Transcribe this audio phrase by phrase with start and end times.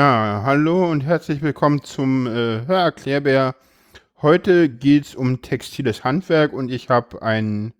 [0.00, 3.54] Ja, hallo und herzlich willkommen zum äh, Hörerklärbär.
[4.22, 7.74] Heute geht es um textiles Handwerk und ich habe ein,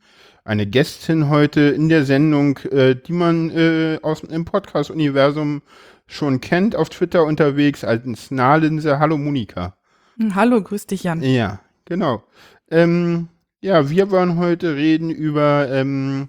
[0.44, 5.62] eine Gästin heute in der Sendung, äh, die man äh, aus dem Podcast-Universum
[6.06, 8.98] schon kennt, auf Twitter unterwegs als Nahlinse.
[8.98, 9.78] Hallo Monika.
[10.18, 11.22] Hm, hallo, grüß dich Jan.
[11.22, 12.22] Ja, genau.
[12.70, 13.28] Ähm,
[13.62, 16.28] ja, wir wollen heute reden über ähm,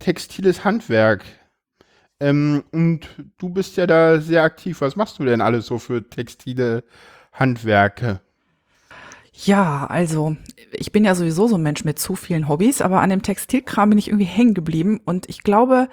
[0.00, 1.24] textiles Handwerk.
[2.20, 4.80] Ähm, und du bist ja da sehr aktiv.
[4.80, 6.84] Was machst du denn alles so für textile
[7.32, 8.20] Handwerke?
[9.44, 10.36] Ja, also
[10.72, 13.90] ich bin ja sowieso so ein Mensch mit zu vielen Hobbys, aber an dem Textilkram
[13.90, 15.88] bin ich irgendwie hängen geblieben und ich glaube,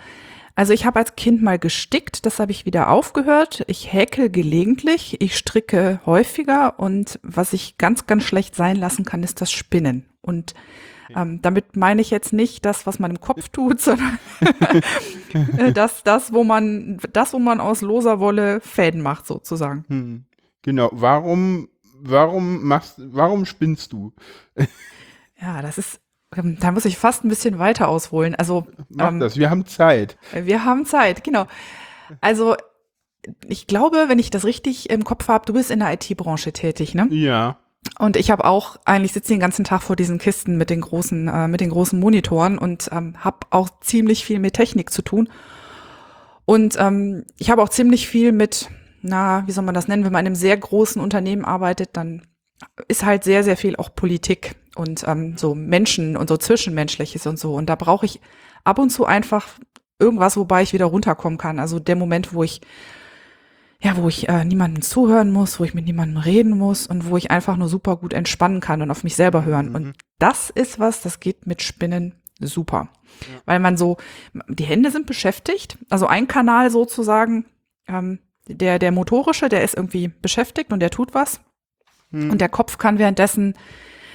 [0.55, 3.63] also ich habe als Kind mal gestickt, das habe ich wieder aufgehört.
[3.67, 9.23] Ich häkel gelegentlich, ich stricke häufiger und was ich ganz, ganz schlecht sein lassen kann,
[9.23, 10.05] ist das Spinnen.
[10.21, 10.53] Und
[11.15, 14.19] ähm, damit meine ich jetzt nicht das, was man im Kopf tut, sondern
[15.57, 19.85] äh, das, das, wo man, das, wo man aus loser Wolle Fäden macht, sozusagen.
[19.87, 20.25] Hm.
[20.61, 20.89] Genau.
[20.93, 24.13] Warum, warum machst, warum spinnst du?
[25.41, 25.99] ja, das ist,
[26.35, 28.35] ähm, da muss ich fast ein bisschen weiter ausholen.
[28.35, 30.17] Also, Mach ähm, das, wir haben Zeit.
[30.33, 31.47] Wir haben Zeit, genau.
[32.21, 32.55] Also,
[33.47, 36.93] ich glaube, wenn ich das richtig im Kopf habe, du bist in der IT-Branche tätig,
[36.93, 37.07] ne?
[37.09, 37.57] Ja.
[37.99, 41.27] Und ich habe auch eigentlich sitze den ganzen Tag vor diesen Kisten mit den großen
[41.27, 45.29] äh, mit den großen Monitoren und ähm, habe auch ziemlich viel mit Technik zu tun.
[46.45, 48.69] Und ähm, ich habe auch ziemlich viel mit,
[49.01, 52.23] na, wie soll man das nennen, wenn man in einem sehr großen Unternehmen arbeitet, dann
[52.87, 57.37] ist halt sehr sehr viel auch Politik und ähm, so Menschen und so zwischenmenschliches und
[57.37, 57.53] so.
[57.53, 58.21] Und da brauche ich
[58.63, 59.47] ab und zu einfach
[59.99, 61.59] irgendwas, wobei ich wieder runterkommen kann.
[61.59, 62.61] Also der Moment, wo ich
[63.83, 67.17] ja, wo ich äh, niemandem zuhören muss, wo ich mit niemandem reden muss und wo
[67.17, 69.69] ich einfach nur super gut entspannen kann und auf mich selber hören.
[69.69, 69.75] Mhm.
[69.75, 72.87] Und das ist was, das geht mit Spinnen super.
[73.21, 73.41] Ja.
[73.45, 73.97] Weil man so,
[74.47, 77.45] die Hände sind beschäftigt, also ein Kanal sozusagen,
[77.87, 81.41] ähm, der, der motorische, der ist irgendwie beschäftigt und der tut was.
[82.11, 82.31] Mhm.
[82.31, 83.53] Und der Kopf kann währenddessen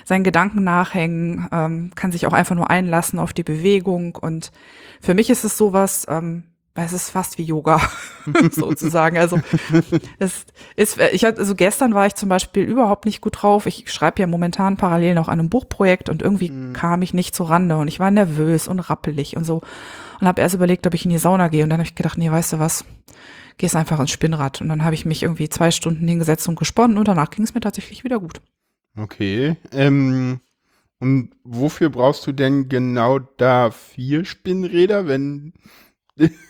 [0.06, 4.16] seinen Gedanken nachhängen, ähm, kann sich auch einfach nur einlassen auf die Bewegung.
[4.16, 4.50] Und
[5.03, 6.44] für mich ist es sowas, ähm,
[6.84, 7.81] es ist fast wie Yoga
[8.50, 9.19] sozusagen.
[9.19, 9.41] Also
[10.19, 10.47] es
[10.77, 13.66] ist, ich hatte, also gestern war ich zum Beispiel überhaupt nicht gut drauf.
[13.66, 16.72] Ich schreibe ja momentan parallel noch an einem Buchprojekt und irgendwie mhm.
[16.72, 19.62] kam ich nicht zur Rande und ich war nervös und rappelig und so
[20.21, 22.19] und habe erst überlegt, ob ich in die Sauna gehe und dann habe ich gedacht,
[22.19, 22.84] nee, weißt du was,
[23.56, 26.99] gehst einfach ins Spinnrad und dann habe ich mich irgendwie zwei Stunden hingesetzt und gesponnen
[26.99, 28.41] und danach ging es mir tatsächlich wieder gut.
[28.97, 29.56] Okay.
[29.72, 30.41] Ähm,
[31.00, 35.53] und wofür brauchst du denn genau da vier Spinnräder, wenn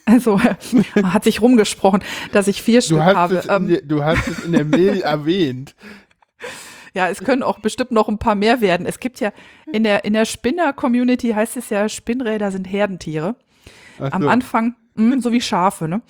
[0.05, 0.41] also
[1.03, 2.03] hat sich rumgesprochen,
[2.33, 3.43] dass ich vier Stück habe.
[3.49, 5.75] Ähm, der, du hast es in der Mail erwähnt.
[6.95, 8.87] Ja, es können auch bestimmt noch ein paar mehr werden.
[8.87, 9.33] Es gibt ja
[9.71, 13.37] in der, in der Spinner-Community heißt es ja, Spinnräder sind Herdentiere.
[13.99, 14.05] So.
[14.05, 16.03] Am Anfang, mh, hm, so wie Schafe, ne?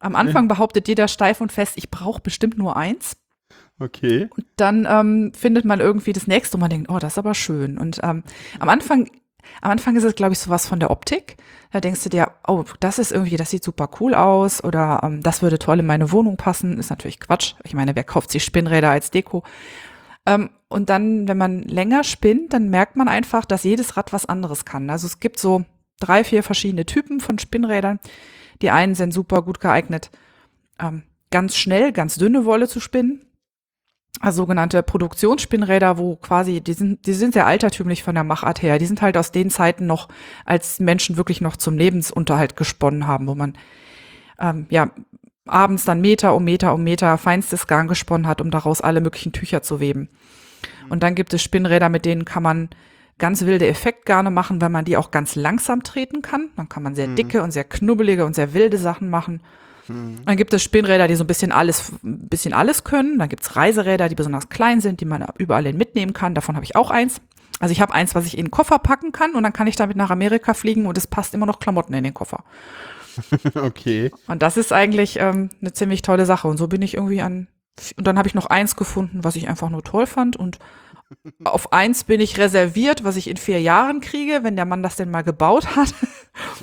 [0.00, 3.16] Am Anfang behauptet jeder steif und fest, ich brauche bestimmt nur eins.
[3.78, 4.28] Okay.
[4.36, 7.34] Und dann ähm, findet man irgendwie das nächste und man denkt, oh, das ist aber
[7.34, 7.78] schön.
[7.78, 8.24] Und ähm,
[8.58, 9.08] am Anfang
[9.60, 11.36] am Anfang ist es, glaube ich, sowas von der Optik.
[11.70, 15.22] Da denkst du dir, oh, das ist irgendwie, das sieht super cool aus oder ähm,
[15.22, 16.78] das würde toll in meine Wohnung passen.
[16.78, 17.54] Ist natürlich Quatsch.
[17.64, 19.42] Ich meine, wer kauft sich Spinnräder als Deko?
[20.26, 24.26] Ähm, und dann, wenn man länger spinnt, dann merkt man einfach, dass jedes Rad was
[24.26, 24.90] anderes kann.
[24.90, 25.64] Also es gibt so
[25.98, 28.00] drei, vier verschiedene Typen von Spinnrädern.
[28.60, 30.10] Die einen sind super gut geeignet,
[30.78, 33.24] ähm, ganz schnell, ganz dünne Wolle zu spinnen
[34.20, 38.78] also sogenannte Produktionsspinnräder, wo quasi, die sind, die sind sehr altertümlich von der Machart her.
[38.78, 40.08] Die sind halt aus den Zeiten noch,
[40.44, 43.54] als Menschen wirklich noch zum Lebensunterhalt gesponnen haben, wo man
[44.38, 44.90] ähm, ja
[45.46, 49.32] abends dann Meter um Meter um Meter feinstes Garn gesponnen hat, um daraus alle möglichen
[49.32, 50.08] Tücher zu weben.
[50.88, 52.68] Und dann gibt es Spinnräder, mit denen kann man
[53.18, 56.50] ganz wilde Effektgarne machen, weil man die auch ganz langsam treten kann.
[56.56, 57.16] Dann kann man sehr mhm.
[57.16, 59.42] dicke und sehr knubbelige und sehr wilde Sachen machen.
[59.88, 60.20] Mhm.
[60.24, 63.18] Dann gibt es Spinnräder, die so ein bisschen alles, ein bisschen alles können.
[63.18, 66.34] Dann gibt es Reiseräder, die besonders klein sind, die man überall hin mitnehmen kann.
[66.34, 67.20] Davon habe ich auch eins.
[67.60, 69.76] Also ich habe eins, was ich in den Koffer packen kann und dann kann ich
[69.76, 72.44] damit nach Amerika fliegen und es passt immer noch Klamotten in den Koffer.
[73.54, 74.10] okay.
[74.26, 76.48] Und das ist eigentlich ähm, eine ziemlich tolle Sache.
[76.48, 77.48] Und so bin ich irgendwie an.
[77.96, 80.36] Und dann habe ich noch eins gefunden, was ich einfach nur toll fand.
[80.36, 80.58] Und
[81.44, 84.96] auf eins bin ich reserviert, was ich in vier Jahren kriege, wenn der Mann das
[84.96, 85.94] denn mal gebaut hat.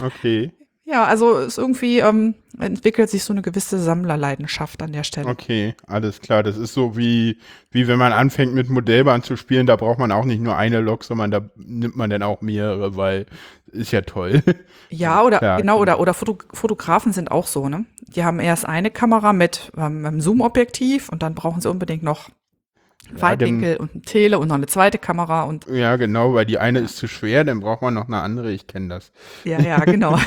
[0.04, 0.52] Okay.
[0.92, 5.28] Ja, also es irgendwie ähm, entwickelt sich so eine gewisse Sammlerleidenschaft an der Stelle.
[5.28, 6.42] Okay, alles klar.
[6.42, 7.38] Das ist so wie,
[7.70, 10.80] wie wenn man anfängt mit Modellbahn zu spielen, da braucht man auch nicht nur eine
[10.80, 13.28] Lok, sondern da nimmt man dann auch mehrere, weil
[13.68, 14.42] ist ja toll.
[14.92, 17.86] Ja, oder ja, genau, oder, oder Foto Fotografen sind auch so, ne?
[18.08, 22.32] Die haben erst eine Kamera mit ähm, einem Zoom-Objektiv und dann brauchen sie unbedingt noch
[23.12, 25.66] Weitwinkel dem, und ein Tele und noch eine zweite Kamera und.
[25.68, 28.68] Ja, genau, weil die eine ist zu schwer, dann braucht man noch eine andere, ich
[28.68, 29.12] kenne das.
[29.44, 30.18] Ja, ja, genau.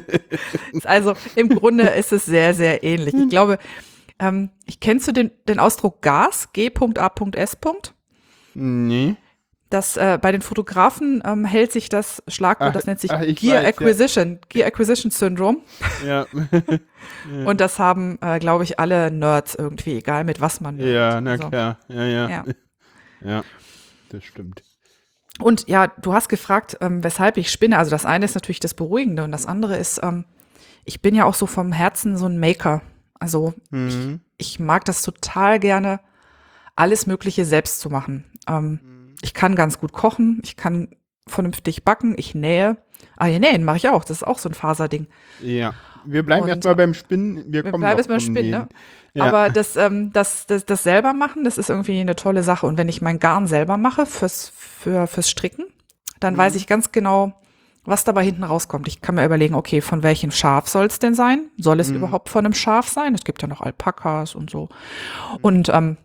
[0.84, 3.14] also im Grunde ist es sehr, sehr ähnlich.
[3.14, 3.58] Ich glaube,
[4.18, 7.58] Ähm, ich kennst du den, den Ausdruck Gas, G.A.S.
[8.54, 9.16] Nee.
[9.72, 13.22] Das äh, bei den Fotografen ähm, hält sich das Schlagwort, Ach, das nennt sich ach,
[13.22, 13.68] ich Gear weiß, ja.
[13.68, 15.58] Acquisition, Gear Acquisition Syndrome.
[16.06, 16.26] Ja.
[17.46, 20.78] Und das haben, äh, glaube ich, alle Nerds irgendwie, egal mit was man.
[20.78, 21.78] ja, na Also, klar.
[21.88, 22.28] Ja, ja.
[22.28, 22.44] Ja.
[23.24, 23.42] Ja,
[24.10, 24.62] das stimmt.
[25.38, 27.78] Und ja, du hast gefragt, ähm, weshalb ich spinne.
[27.78, 30.24] Also das eine ist natürlich das Beruhigende und das andere ist, ähm,
[30.84, 32.82] ich bin ja auch so vom Herzen so ein Maker.
[33.20, 34.20] Also Mhm.
[34.38, 36.00] ich mag das total gerne,
[36.74, 38.24] alles Mögliche selbst zu machen.
[38.48, 38.80] Ähm,
[39.22, 40.88] ich kann ganz gut kochen, ich kann
[41.26, 42.76] vernünftig backen, ich nähe.
[43.16, 45.06] Ah ja, nähen mache ich auch, das ist auch so ein Faserding.
[45.40, 45.72] Ja.
[46.04, 47.44] Wir bleiben erstmal beim Spinnen.
[47.46, 48.68] Wir, Wir kommen bleiben jetzt beim Spinnen, ne?
[49.14, 49.24] Ja.
[49.24, 52.66] Aber das, ähm, das, das, das selber machen, das ist irgendwie eine tolle Sache.
[52.66, 55.64] Und wenn ich mein Garn selber mache fürs, für, fürs Stricken,
[56.18, 56.38] dann Mhm.
[56.38, 57.34] weiß ich ganz genau,
[57.84, 58.88] was dabei hinten rauskommt.
[58.88, 61.50] Ich kann mir überlegen, okay, von welchem Schaf soll es denn sein?
[61.56, 61.80] Soll Mhm.
[61.80, 63.14] es überhaupt von einem Schaf sein?
[63.14, 64.62] Es gibt ja noch Alpakas und so.
[64.64, 65.38] Mhm.
[65.42, 65.96] Und ähm,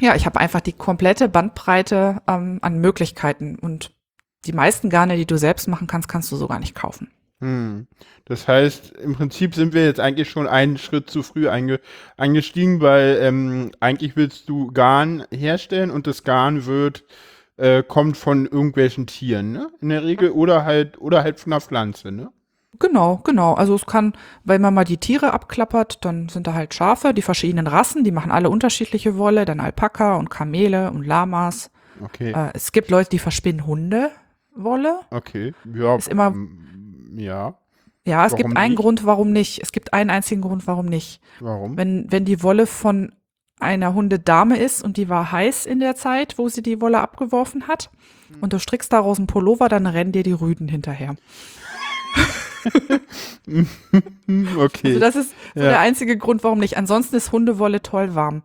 [0.00, 3.58] ja, ich habe einfach die komplette Bandbreite ähm, an Möglichkeiten.
[3.58, 3.92] Und
[4.46, 7.10] die meisten Garne, die du selbst machen kannst, kannst du so gar nicht kaufen.
[7.40, 7.88] Hm.
[8.24, 11.80] Das heißt, im Prinzip sind wir jetzt eigentlich schon einen Schritt zu früh einge
[12.16, 17.04] eingestiegen, weil ähm, eigentlich willst du Garn herstellen und das Garn wird
[17.56, 19.70] äh, kommt von irgendwelchen Tieren, ne?
[19.80, 22.30] In der Regel oder halt oder halt von einer Pflanze, ne?
[22.78, 23.54] Genau, genau.
[23.54, 24.14] Also es kann,
[24.44, 28.10] wenn man mal die Tiere abklappert, dann sind da halt Schafe, die verschiedenen Rassen, die
[28.10, 31.70] machen alle unterschiedliche Wolle, dann Alpaka und Kamele und Lamas.
[32.02, 35.00] Okay, Äh, es gibt Leute, die verspinnen Hundewolle.
[35.10, 37.54] okay, ja, ist immer- mm, ja.
[38.04, 38.80] Ja, es Warum gibt einen nicht?
[38.80, 39.62] Grund, warum nicht.
[39.62, 41.20] Es gibt einen einzigen Grund, warum nicht.
[41.38, 41.76] Warum?
[41.76, 43.12] Wenn, wenn die Wolle von
[43.60, 47.68] einer Hundedame ist und die war heiß in der Zeit, wo sie die Wolle abgeworfen
[47.68, 47.90] hat,
[48.40, 51.14] und du strickst daraus einen Pullover, dann rennen dir die Rüden hinterher.
[54.58, 54.88] Okay.
[54.88, 55.68] Also das ist so Ja.
[55.70, 56.76] der einzige Grund, warum nicht.
[56.76, 58.42] Ansonsten ist Hundewolle toll warm.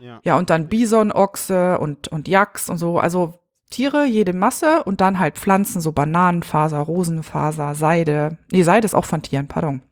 [0.00, 0.20] ja.
[0.24, 2.98] Ja, und dann Bison, Ochse und, und Yaks und so.
[2.98, 3.34] Also
[3.70, 8.38] Tiere, jede Masse und dann halt Pflanzen, so Bananenfaser, Rosenfaser, Seide.
[8.50, 9.82] Nee, Seide ist auch von Tieren, pardon.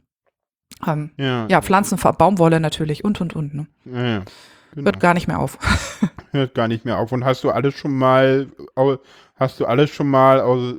[0.87, 1.47] Ähm, Ja.
[1.49, 3.55] ja, Pflanzen, Baumwolle natürlich und, und, und.
[3.55, 3.67] Ne?
[3.85, 4.23] ja, ja.
[4.75, 4.87] Genau.
[4.87, 5.59] Hört gar nicht mehr auf.
[6.33, 7.11] Hört gar nicht mehr auf.
[7.13, 8.49] Und hast du alles schon mal,
[9.37, 10.75] hast du alles schon mal aus,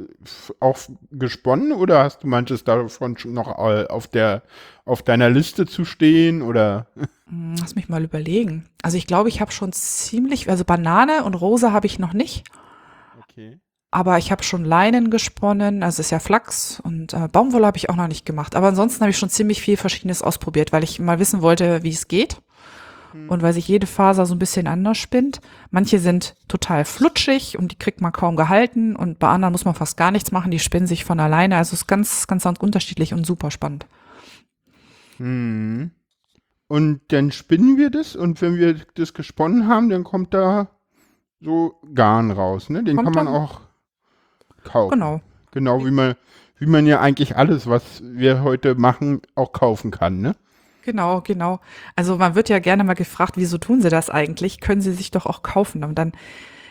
[0.59, 0.77] auch
[1.11, 4.43] gesponnen oder hast du manches davon schon noch auf der,
[4.85, 6.87] auf deiner Liste zu stehen oder?
[7.29, 8.67] Hm, Lass mich mal überlegen.
[8.81, 12.45] Also ich glaube, ich habe schon ziemlich, also Banane und Rose habe ich noch nicht,
[13.19, 13.59] Okay.
[13.91, 17.89] aber ich habe schon Leinen gesponnen, also ist ja Flachs und äh, Baumwolle habe ich
[17.89, 18.55] auch noch nicht gemacht.
[18.55, 21.89] Aber ansonsten habe ich schon ziemlich viel Verschiedenes ausprobiert, weil ich mal wissen wollte, wie
[21.91, 22.41] es geht.
[23.13, 25.41] Und weil sich jede Faser so ein bisschen anders spinnt.
[25.71, 29.75] Manche sind total flutschig und die kriegt man kaum gehalten und bei anderen muss man
[29.75, 31.57] fast gar nichts machen, die spinnen sich von alleine.
[31.57, 33.85] Also es ist ganz, ganz unterschiedlich und super spannend.
[35.17, 35.91] Hm.
[36.67, 40.67] Und dann spinnen wir das und wenn wir das gesponnen haben, dann kommt da
[41.39, 42.83] so Garn raus, ne?
[42.83, 43.61] Den Kommt kann man auch
[44.63, 44.91] kaufen.
[44.91, 45.21] Genau.
[45.51, 46.15] Genau, wie man,
[46.57, 50.35] wie man ja eigentlich alles, was wir heute machen, auch kaufen kann, ne?
[50.87, 51.59] Genau, genau.
[51.97, 54.61] Also man wird ja gerne mal gefragt, wieso tun sie das eigentlich?
[54.61, 55.83] Können sie sich doch auch kaufen?
[55.83, 56.13] Und dann,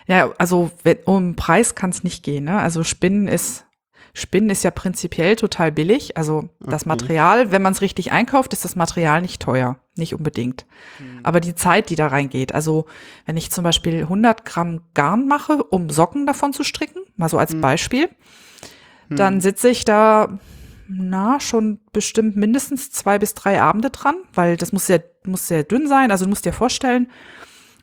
[0.07, 2.45] ja, also wenn, um Preis kann es nicht gehen.
[2.45, 2.59] Ne?
[2.59, 3.67] Also Spinnen ist,
[4.15, 6.17] Spinnen ist ja prinzipiell total billig.
[6.17, 6.89] Also das Okay.
[6.89, 10.65] Material, wenn man es richtig einkauft, ist das Material nicht teuer, nicht unbedingt.
[11.23, 12.55] Aber die Zeit, die da reingeht.
[12.55, 12.87] Also
[13.27, 17.37] wenn ich zum Beispiel 100 Gramm Garn mache, um Socken davon zu stricken, mal so
[17.37, 18.09] als Beispiel,
[19.11, 20.39] dann sitze ich da
[20.89, 25.65] na, schon bestimmt mindestens zwei bis drei Abende dran, weil das muss sehr, muss sehr
[25.65, 26.11] dünn sein.
[26.11, 27.09] Also du musst dir vorstellen,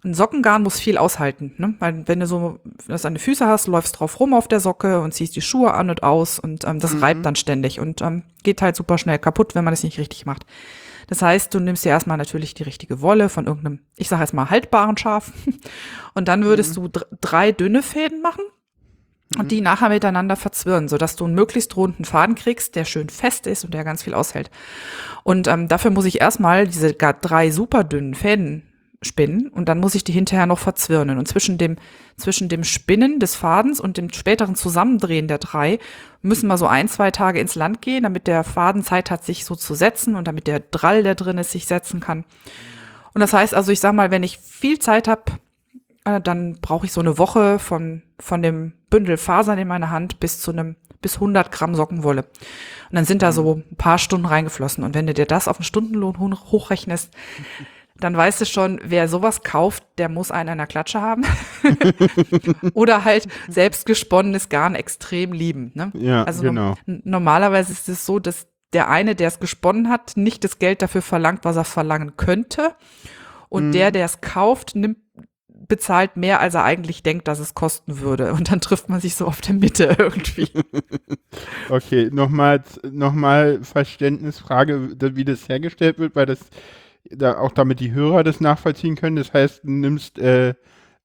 [0.03, 1.75] ein Sockengarn muss viel aushalten, ne?
[1.79, 4.99] Weil wenn du so das an die Füße hast, läufst drauf rum auf der Socke
[4.99, 8.23] und ziehst die Schuhe an und aus und ähm, das reibt dann ständig und ähm,
[8.43, 10.45] geht halt super schnell kaputt, wenn man das nicht richtig macht.
[11.07, 14.33] Das heißt, du nimmst dir erstmal natürlich die richtige Wolle von irgendeinem, ich sage jetzt
[14.33, 15.31] mal haltbaren Schaf
[16.13, 18.43] und dann würdest du dr drei dünne Fäden machen
[19.37, 23.47] und die nachher miteinander verzwirren, sodass du einen möglichst runden Faden kriegst, der schön fest
[23.47, 24.51] ist und der ganz viel aushält.
[25.23, 28.63] Und ähm, dafür muss ich erstmal diese drei super dünnen Fäden
[29.01, 31.17] spinnen und dann muss ich die hinterher noch verzwirnen.
[31.17, 31.77] Und zwischen dem,
[32.17, 35.79] zwischen dem Spinnen des Fadens und dem späteren Zusammendrehen der drei
[36.21, 39.45] müssen wir so ein, zwei Tage ins Land gehen, damit der Faden Zeit hat, sich
[39.45, 42.23] so zu setzen und damit der Drall, der drin ist, sich setzen kann.
[43.13, 45.23] Und das heißt also, ich sag mal, wenn ich viel Zeit habe,
[46.05, 50.19] äh, dann brauche ich so eine Woche von, von dem Bündel Fasern in meiner Hand
[50.19, 52.21] bis zu einem, bis 100 Gramm Sockenwolle.
[52.21, 54.83] Und dann sind da so ein paar Stunden reingeflossen.
[54.83, 57.13] Und wenn du dir das auf einen Stundenlohn hoch- hochrechnest,
[57.95, 61.23] dann weißt du schon, wer sowas kauft, der muss einen an der Klatsche haben.
[62.73, 65.71] Oder halt selbst gesponnenes Garn extrem lieben.
[65.75, 65.91] Ne?
[65.93, 66.75] Ja, also genau.
[66.85, 71.03] normalerweise ist es so, dass der eine, der es gesponnen hat, nicht das Geld dafür
[71.03, 72.75] verlangt, was er verlangen könnte.
[73.47, 73.71] Und mhm.
[73.71, 74.97] der, der es kauft, nimmt,
[75.73, 78.33] bezahlt mehr, als er eigentlich denkt, dass es kosten würde.
[78.33, 80.47] Und dann trifft man sich so auf der Mitte irgendwie.
[81.69, 86.41] okay, nochmal, nochmal Verständnisfrage, wie das hergestellt wird, weil das
[87.09, 89.15] da auch damit die Hörer das nachvollziehen können.
[89.15, 90.53] Das heißt, du nimmst, äh,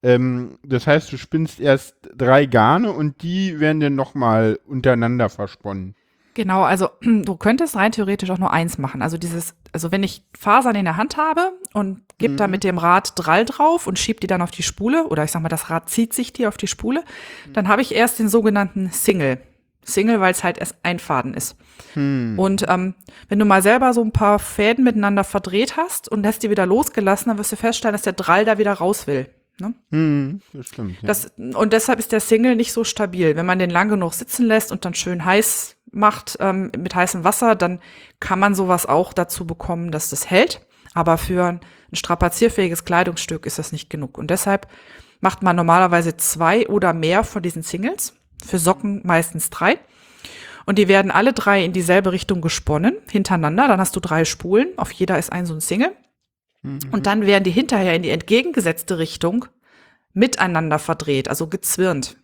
[0.02, 5.94] ähm, das heißt, du spinnst erst drei Garne und die werden dann nochmal untereinander versponnen.
[6.38, 9.02] Genau, also du könntest rein theoretisch auch nur eins machen.
[9.02, 12.36] Also dieses, also wenn ich Fasern in der Hand habe und gebe mhm.
[12.36, 15.32] da mit dem Rad Drall drauf und schiebe die dann auf die Spule, oder ich
[15.32, 17.54] sag mal, das Rad zieht sich die auf die Spule, mhm.
[17.54, 19.40] dann habe ich erst den sogenannten Single.
[19.82, 21.56] Single, weil es halt erst ein Faden ist.
[21.96, 22.38] Mhm.
[22.38, 22.94] Und ähm,
[23.28, 26.66] wenn du mal selber so ein paar Fäden miteinander verdreht hast und lässt die wieder
[26.66, 29.28] losgelassen, dann wirst du feststellen, dass der Drall da wieder raus will.
[29.60, 29.74] Ne?
[29.90, 31.02] Hm, das stimmt.
[31.02, 31.06] Ja.
[31.08, 33.34] Das, und deshalb ist der Single nicht so stabil.
[33.36, 37.24] Wenn man den lang genug sitzen lässt und dann schön heiß macht ähm, mit heißem
[37.24, 37.80] Wasser, dann
[38.20, 40.60] kann man sowas auch dazu bekommen, dass das hält.
[40.94, 41.60] Aber für ein
[41.92, 44.18] strapazierfähiges Kleidungsstück ist das nicht genug.
[44.18, 44.68] Und deshalb
[45.20, 48.14] macht man normalerweise zwei oder mehr von diesen Singles.
[48.44, 49.78] Für Socken meistens drei.
[50.66, 53.68] Und die werden alle drei in dieselbe Richtung gesponnen, hintereinander.
[53.68, 54.68] Dann hast du drei Spulen.
[54.76, 55.92] Auf jeder ist ein so ein Single.
[56.62, 56.80] Mhm.
[56.90, 59.46] Und dann werden die hinterher in die entgegengesetzte Richtung
[60.12, 62.16] miteinander verdreht, also gezwirnt.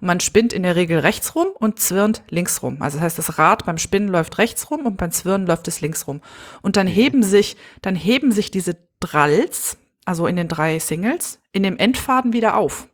[0.00, 2.78] Und man spinnt in der Regel rechts rum und zwirnt links rum.
[2.80, 5.80] Also das heißt, das Rad beim Spinnen läuft rechts rum und beim Zwirnen läuft es
[5.80, 6.20] links rum.
[6.62, 11.62] Und dann heben sich, dann heben sich diese Dralls, also in den drei Singles, in
[11.62, 12.88] dem Endfaden wieder auf.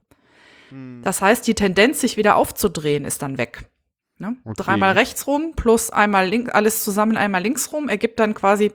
[0.71, 1.01] Mhm.
[1.03, 3.71] Das heißt, die Tendenz, sich wieder aufzudrehen, ist dann weg.
[4.19, 4.37] Ne?
[4.45, 4.55] Okay.
[4.57, 8.73] Dreimal rechts rum plus einmal links, alles zusammen einmal links rum, ergibt dann quasi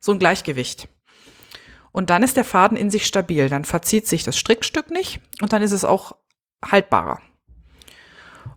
[0.00, 0.88] so ein Gleichgewicht.
[1.96, 3.48] Und dann ist der Faden in sich stabil.
[3.48, 6.14] Dann verzieht sich das Strickstück nicht und dann ist es auch
[6.62, 7.22] haltbarer.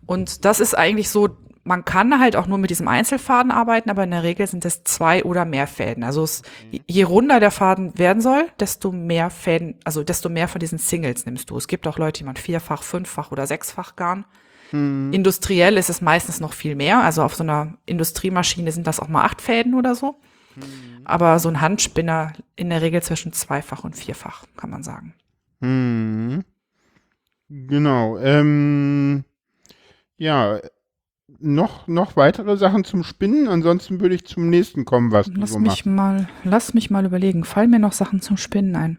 [0.04, 1.30] Und das ist eigentlich so,
[1.64, 4.84] man kann halt auch nur mit diesem Einzelfaden arbeiten, aber in der Regel sind es
[4.84, 6.04] zwei oder mehr Fäden.
[6.04, 6.42] Also es,
[6.86, 11.24] je runder der Faden werden soll, desto mehr Fäden, also desto mehr von diesen Singles
[11.24, 11.56] nimmst du.
[11.56, 14.26] Es gibt auch Leute, die man vierfach, fünffach oder sechsfach garn.
[14.68, 15.14] Hm.
[15.14, 17.02] Industriell ist es meistens noch viel mehr.
[17.02, 20.20] Also auf so einer Industriemaschine sind das auch mal acht Fäden oder so.
[20.60, 21.06] Mhm.
[21.06, 25.14] Aber so ein Handspinner in der Regel zwischen zweifach und vierfach, kann man sagen.
[25.60, 26.44] Mhm.
[27.48, 28.18] Genau.
[28.18, 29.24] Ähm,
[30.16, 30.60] ja,
[31.38, 33.48] noch, noch weitere Sachen zum Spinnen.
[33.48, 35.86] Ansonsten würde ich zum nächsten kommen, was lass du so mich machst.
[35.86, 37.44] Mal, lass mich mal überlegen.
[37.44, 38.98] Fallen mir noch Sachen zum Spinnen ein?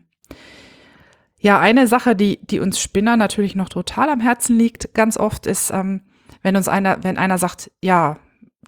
[1.40, 5.48] Ja, eine Sache, die, die uns Spinner natürlich noch total am Herzen liegt, ganz oft
[5.48, 6.02] ist, ähm,
[6.44, 8.18] wenn uns einer, wenn einer sagt, ja,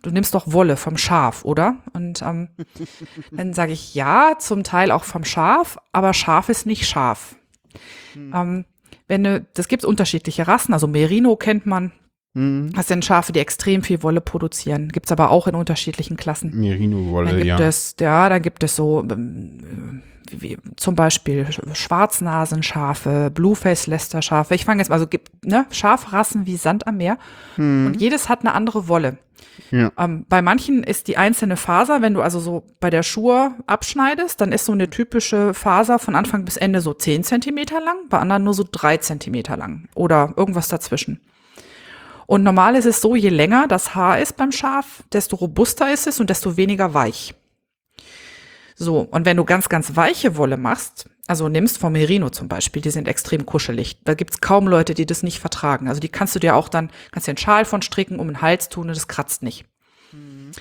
[0.04, 1.78] du nimmst doch Wolle vom Schaf, oder?
[1.94, 2.50] Und ähm,
[3.32, 7.36] dann sage ich ja, zum Teil auch vom Schaf, aber Schaf ist nicht Schaf.
[8.14, 8.34] Hm.
[8.36, 8.66] Ähm,
[9.08, 11.92] wenn du, das gibt unterschiedliche Rassen, also Merino kennt man.
[12.36, 12.72] Hm.
[12.76, 14.90] Das sind Schafe, die extrem viel Wolle produzieren.
[14.90, 16.60] Gibt's aber auch in unterschiedlichen Klassen.
[16.60, 17.60] Merino-Wolle, ja.
[17.60, 24.56] Es, ja, dann gibt es so ähm, wie, zum Beispiel Schwarznasenschafe, Blueface-Lester-Schafe.
[24.56, 27.18] Ich fange jetzt mal, also gibt ne, Schafrassen wie Sand am Meer.
[27.56, 27.88] Hm.
[27.88, 29.18] Und jedes hat eine andere Wolle.
[29.72, 29.92] Ja.
[29.98, 34.40] Ähm, bei manchen ist die einzelne Faser, wenn du also so bei der Schuhe abschneidest,
[34.42, 38.20] dann ist so eine typische Faser von Anfang bis Ende so 10 Zentimeter lang, bei
[38.20, 41.22] anderen nur so 3 Zentimeter lang oder irgendwas dazwischen.
[42.26, 46.08] Und normal ist es so, je länger das Haar ist beim Schaf, desto robuster ist
[46.08, 47.36] es und desto weniger weich.
[48.84, 52.82] So, und wenn du ganz, ganz weiche Wolle machst, also nimmst vom Merino zum Beispiel,
[52.82, 53.98] die sind extrem kuschelig.
[54.04, 55.88] Da gibt's kaum Leute, die das nicht vertragen.
[55.88, 58.42] Also die kannst du dir auch dann, kannst dir einen Schal von stricken, um den
[58.42, 59.66] Hals tun und das kratzt nicht.
[60.12, 60.52] Mhm.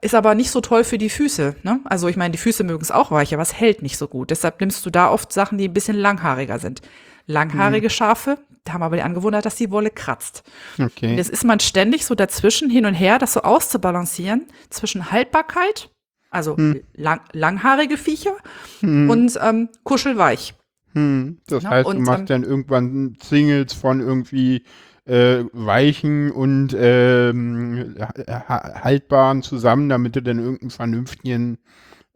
[0.00, 1.56] Ist aber nicht so toll für die Füße.
[1.64, 1.80] Ne?
[1.84, 4.30] Also ich meine, die Füße mögen es auch weich, aber es hält nicht so gut.
[4.30, 6.80] Deshalb nimmst du da oft Sachen, die ein bisschen langhaariger sind.
[7.26, 7.90] Langhaarige mhm.
[7.90, 10.44] Schafe, da haben aber die Angewohnheit, dass die Wolle kratzt.
[10.78, 11.10] Okay.
[11.10, 15.90] Und jetzt ist man ständig so dazwischen, hin und her, das so auszubalancieren zwischen Haltbarkeit
[16.32, 16.82] also hm.
[16.94, 18.32] lang, langhaarige Viecher
[18.80, 19.08] hm.
[19.08, 20.54] und ähm, kuschelweich.
[20.94, 21.38] Hm.
[21.46, 24.64] Das ja, heißt, und, du machst ähm, dann irgendwann Singles von irgendwie
[25.04, 27.96] äh, weichen und ähm,
[28.28, 31.58] haltbaren zusammen, damit du dann irgendeinen vernünftigen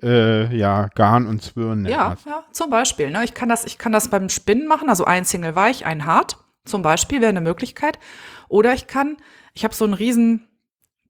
[0.03, 2.27] äh, ja, Garn und Zwirn ja, hast.
[2.27, 3.11] Ja, zum Beispiel.
[3.11, 3.25] Ne?
[3.25, 6.39] Ich, kann das, ich kann das beim Spinnen machen, also ein Single weich, ein hart.
[6.65, 7.99] Zum Beispiel wäre eine Möglichkeit.
[8.49, 9.17] Oder ich kann,
[9.55, 10.49] ich habe so einen riesen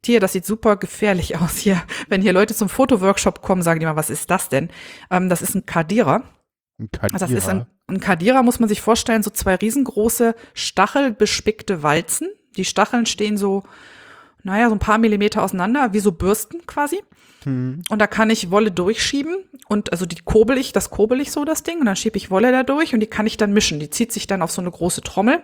[0.02, 1.82] Tier, das sieht super gefährlich aus hier.
[2.08, 4.70] Wenn hier Leute zum Fotoworkshop kommen, sagen die mal, was ist das denn?
[5.10, 6.22] Ähm, das ist ein Kadierer.
[6.78, 7.18] Ein Kadierer.
[7.18, 12.28] Das ist ein, ein Kadierer, muss man sich vorstellen, so zwei riesengroße stachelbespickte Walzen.
[12.56, 13.62] Die Stacheln stehen so,
[14.42, 17.02] naja, so ein paar Millimeter auseinander, wie so Bürsten quasi.
[17.44, 17.82] Hm.
[17.88, 19.36] Und da kann ich Wolle durchschieben
[19.68, 22.30] und also die kurbel ich, das kurbel ich so das Ding und dann schiebe ich
[22.30, 23.80] Wolle da durch und die kann ich dann mischen.
[23.80, 25.42] Die zieht sich dann auf so eine große Trommel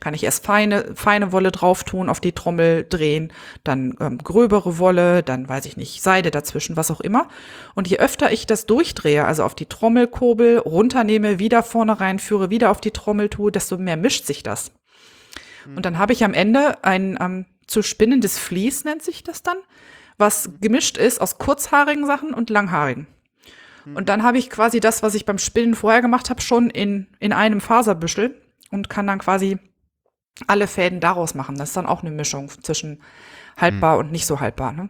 [0.00, 3.32] Kann ich erst feine, feine Wolle drauf tun, auf die Trommel drehen,
[3.62, 7.28] dann ähm, gröbere Wolle, dann weiß ich nicht, Seide dazwischen, was auch immer.
[7.74, 12.70] Und je öfter ich das durchdrehe, also auf die Trommelkurbel runternehme, wieder vorne reinführe, wieder
[12.70, 14.72] auf die Trommel tue, desto mehr mischt sich das.
[15.74, 19.56] Und dann habe ich am Ende ein ähm, zu spinnendes Vlies, nennt sich das dann,
[20.18, 23.06] was gemischt ist aus kurzhaarigen Sachen und langhaarigen.
[23.94, 27.06] Und dann habe ich quasi das, was ich beim Spinnen vorher gemacht habe, schon in,
[27.20, 29.58] in einem Faserbüschel und kann dann quasi
[30.46, 31.56] alle Fäden daraus machen.
[31.56, 33.00] Das ist dann auch eine Mischung zwischen
[33.56, 34.72] haltbar und nicht so haltbar.
[34.72, 34.88] Ne?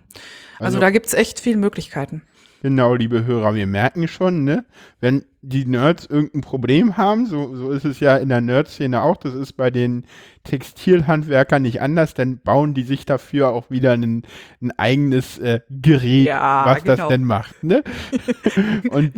[0.59, 2.23] Also, Also- da gibt's echt viele Möglichkeiten.
[2.63, 4.65] Genau, liebe Hörer, wir merken schon, ne,
[5.01, 9.17] wenn die Nerds irgendein Problem haben, so, so ist es ja in der Nerd-Szene auch,
[9.17, 10.07] das ist bei den
[10.45, 14.23] Textilhandwerkern nicht anders, dann bauen die sich dafür auch wieder ein,
[14.63, 17.09] ein eigenes äh, Gerät, Ja, was das genau.
[17.09, 17.83] denn macht, ne?
[18.91, 19.13] und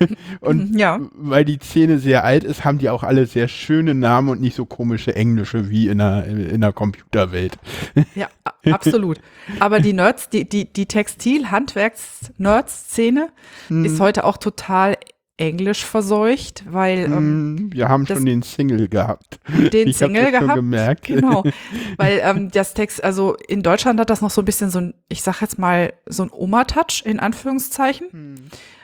[0.40, 0.98] und Ja.
[1.14, 4.56] weil die Szene sehr alt ist, haben die auch alle sehr schöne Namen und nicht
[4.56, 7.58] so komische englische wie in der, in der Computerwelt.
[8.14, 8.28] Ja,
[8.70, 9.20] absolut.
[9.58, 13.28] Aber die Nerds, die, die, die Textil-Handwerks-Nerds-Szene
[13.68, 14.96] ist heute auch total
[15.40, 19.40] englisch verseucht, weil ähm, Mm, wir haben das- schon den Single gehabt.
[19.48, 20.54] den ich Single das schon gehabt.
[20.56, 21.04] gemerkt.
[21.06, 21.42] Genau.
[21.96, 24.94] Weil ähm, das Text, also in Deutschland hat das noch so ein bisschen so ein,
[25.08, 28.08] ich sag jetzt mal, so ein Oma-Touch in Anführungszeichen.
[28.12, 28.34] Hm.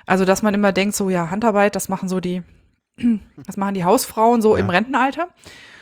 [0.07, 2.43] Also, dass man immer denkt, so ja, Handarbeit, das machen so die,
[3.47, 4.73] das machen die Hausfrauen so im Ja.
[4.73, 5.29] Rentenalter.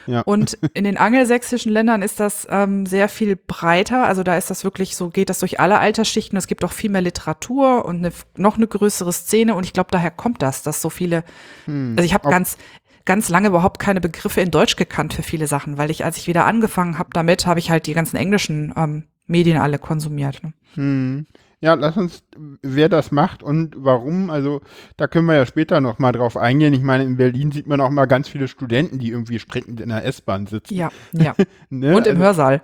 [0.06, 0.23] Ja.
[0.23, 4.04] Und in den angelsächsischen Ländern ist das ähm, sehr viel breiter.
[4.04, 6.37] Also da ist das wirklich so, geht das durch alle Altersschichten.
[6.37, 9.54] Es gibt auch viel mehr Literatur und eine, noch eine größere Szene.
[9.54, 11.25] Und ich glaube, daher kommt das, dass so viele,
[11.66, 11.94] Hm.
[11.96, 12.56] also ich habe ganz,
[13.04, 16.26] ganz lange überhaupt keine Begriffe in Deutsch gekannt für viele Sachen, weil ich, als ich
[16.26, 20.42] wieder angefangen habe damit, habe ich halt die ganzen englischen ähm, Medien alle konsumiert.
[20.42, 20.52] Ne?
[20.75, 21.26] Hm.
[21.64, 22.23] Ja, lass uns,
[22.61, 24.61] wer das macht und warum, also
[24.99, 26.75] da können wir ja später noch mal drauf eingehen.
[26.75, 29.88] Ich meine, in Berlin sieht man auch mal ganz viele Studenten, die irgendwie strickend in
[29.88, 30.75] der S-Bahn sitzen.
[30.75, 31.35] Ja, ja.
[31.71, 31.97] Ne?
[31.97, 32.62] Und im Also- Hörsaal.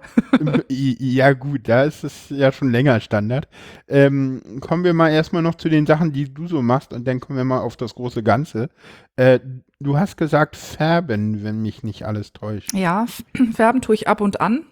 [0.69, 3.49] Ja, gut, da ist es ja schon länger Standard.
[3.89, 7.21] Ähm, kommen wir mal erstmal noch zu den Sachen, die du so machst und dann
[7.21, 8.69] kommen wir mal auf das große Ganze.
[9.17, 9.41] Äh,
[9.81, 12.75] du hast gesagt färben, wenn mich nicht alles täuscht.
[12.75, 13.07] Ja,
[13.55, 14.65] färben tue ich ab und an.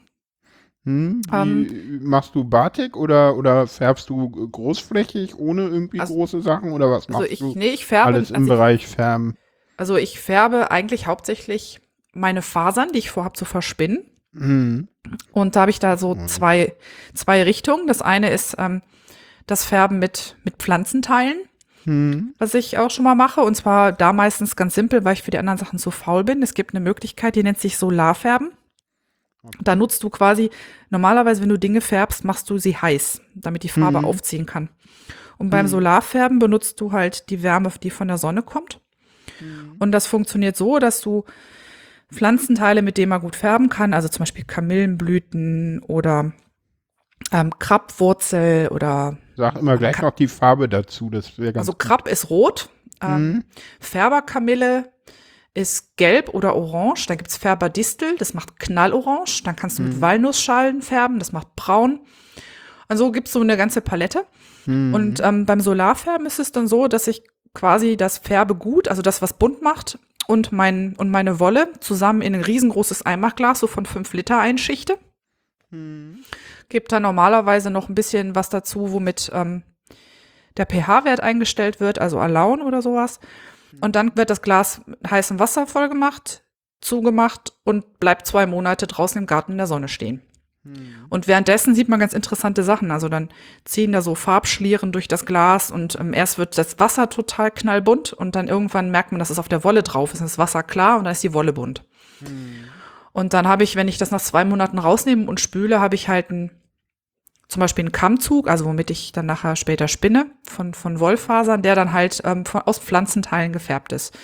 [0.85, 1.21] Hm?
[1.29, 6.73] Wie, Ähm, machst du Batik oder, oder färbst du großflächig ohne irgendwie Also- große Sachen
[6.73, 7.53] oder was Also machst ich, du?
[7.57, 8.07] nee, ich färbe.
[8.15, 9.37] Alles im also ich, Bereich Färben.
[9.77, 11.81] Also ich färbe eigentlich hauptsächlich
[12.15, 14.05] meine Fasern, die ich vorhabe zu verspinnen.
[14.35, 14.89] Hm.
[15.33, 16.29] Und da habe ich da so Mhm.
[16.29, 16.75] zwei,
[17.15, 17.87] zwei Richtungen.
[17.87, 18.83] Das eine ist ähm,
[19.47, 21.39] das Färben mit, mit Pflanzenteilen,
[21.85, 22.35] Hm.
[22.39, 23.41] was ich auch schon mal mache.
[23.41, 26.43] Und zwar da meistens ganz simpel, weil ich für die anderen Sachen zu faul bin.
[26.43, 28.51] Es gibt eine Möglichkeit, die nennt sich Solarfärben.
[29.61, 30.51] Da nutzt du quasi,
[30.91, 34.05] normalerweise, wenn du Dinge färbst, machst du sie heiß, damit die Farbe Mhm.
[34.05, 34.69] aufziehen kann.
[35.39, 35.71] Und beim Mhm.
[35.71, 38.81] Solarfärben benutzt du halt die Wärme, die von der Sonne kommt.
[39.79, 41.25] Und das funktioniert so, dass du
[42.13, 46.33] Pflanzenteile, mit denen man gut färben kann, also zum Beispiel Kamillenblüten oder
[47.33, 51.77] ähm, Krabbwurzel oder Sag immer gleich Ka- noch die Farbe dazu, das wäre ganz also.
[51.77, 52.71] Krabb ist rot,
[53.03, 53.45] ähm, Mhm.
[53.81, 54.91] Färberkamille
[55.59, 60.83] ist gelb oder orange, da gibt's Färberdistel, das macht knallorange, dann kannst du mit Walnussschalen
[60.83, 62.01] färben, das macht braun.
[62.89, 64.25] Und so gibt's so eine ganze Palette.
[64.65, 64.95] Hm.
[64.95, 67.23] Und ähm, beim Solarfärben ist es dann so, dass ich
[67.55, 72.35] quasi das Färbegut, also das, was bunt macht, und, mein, und meine Wolle zusammen in
[72.35, 74.99] ein riesengroßes Einmachglas, so von fünf Liter einschichte.
[75.71, 76.23] Hm.
[76.69, 79.63] Gibt dann normalerweise noch ein bisschen was dazu, womit ähm,
[80.57, 83.21] der pH-Wert eingestellt wird, also Alaun oder sowas.
[83.81, 86.45] Und dann wird das Glas mit heißem Wasser vollgemacht,
[86.81, 90.23] zugemacht und bleibt zwei Monate draußen im Garten in der Sonne stehen.
[91.09, 92.91] Und währenddessen sieht man ganz interessante Sachen.
[92.91, 93.31] Also dann
[93.65, 98.13] ziehen da so Farbschlieren durch das Glas und ähm, erst wird das Wasser total knallbunt
[98.13, 100.21] und dann irgendwann merkt man, dass es auf der Wolle drauf ist.
[100.21, 101.85] Dann ist das Wasser klar und dann ist die Wolle bunt.
[103.13, 106.09] Und dann habe ich, wenn ich das nach zwei Monaten rausnehme und spüle, habe ich
[106.09, 106.51] halt ein,
[107.49, 111.75] zum Beispiel einen Kammzug, also womit ich dann nachher später spinne, von, von Wollfasern, der
[111.75, 114.17] dann halt ähm, von, aus Pflanzenteilen gefärbt ist.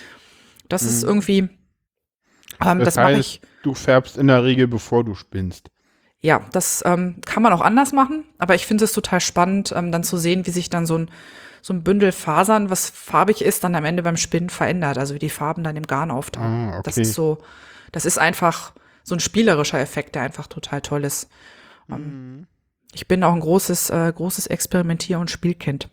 [0.68, 1.48] Das ist irgendwie,
[2.64, 3.40] ähm, das, das mache ich.
[3.62, 5.68] du färbst in der Regel, bevor du spinnst.
[6.20, 9.92] Ja, das ähm, kann man auch anders machen, aber ich finde es total spannend, ähm,
[9.92, 11.10] dann zu sehen, wie sich dann so ein,
[11.60, 15.18] so ein Bündel Fasern, was farbig ist, dann am Ende beim Spinnen verändert, also wie
[15.18, 16.46] die Farben dann im Garn auftauchen.
[16.46, 16.82] Ah, okay.
[16.84, 17.38] Das ist so,
[17.92, 21.28] das ist einfach so ein spielerischer Effekt, der einfach total toll ist.
[21.90, 22.46] Ähm, Mhm.
[22.94, 25.88] Ich bin auch ein großes, äh, großes Experimentier- und Spielkind.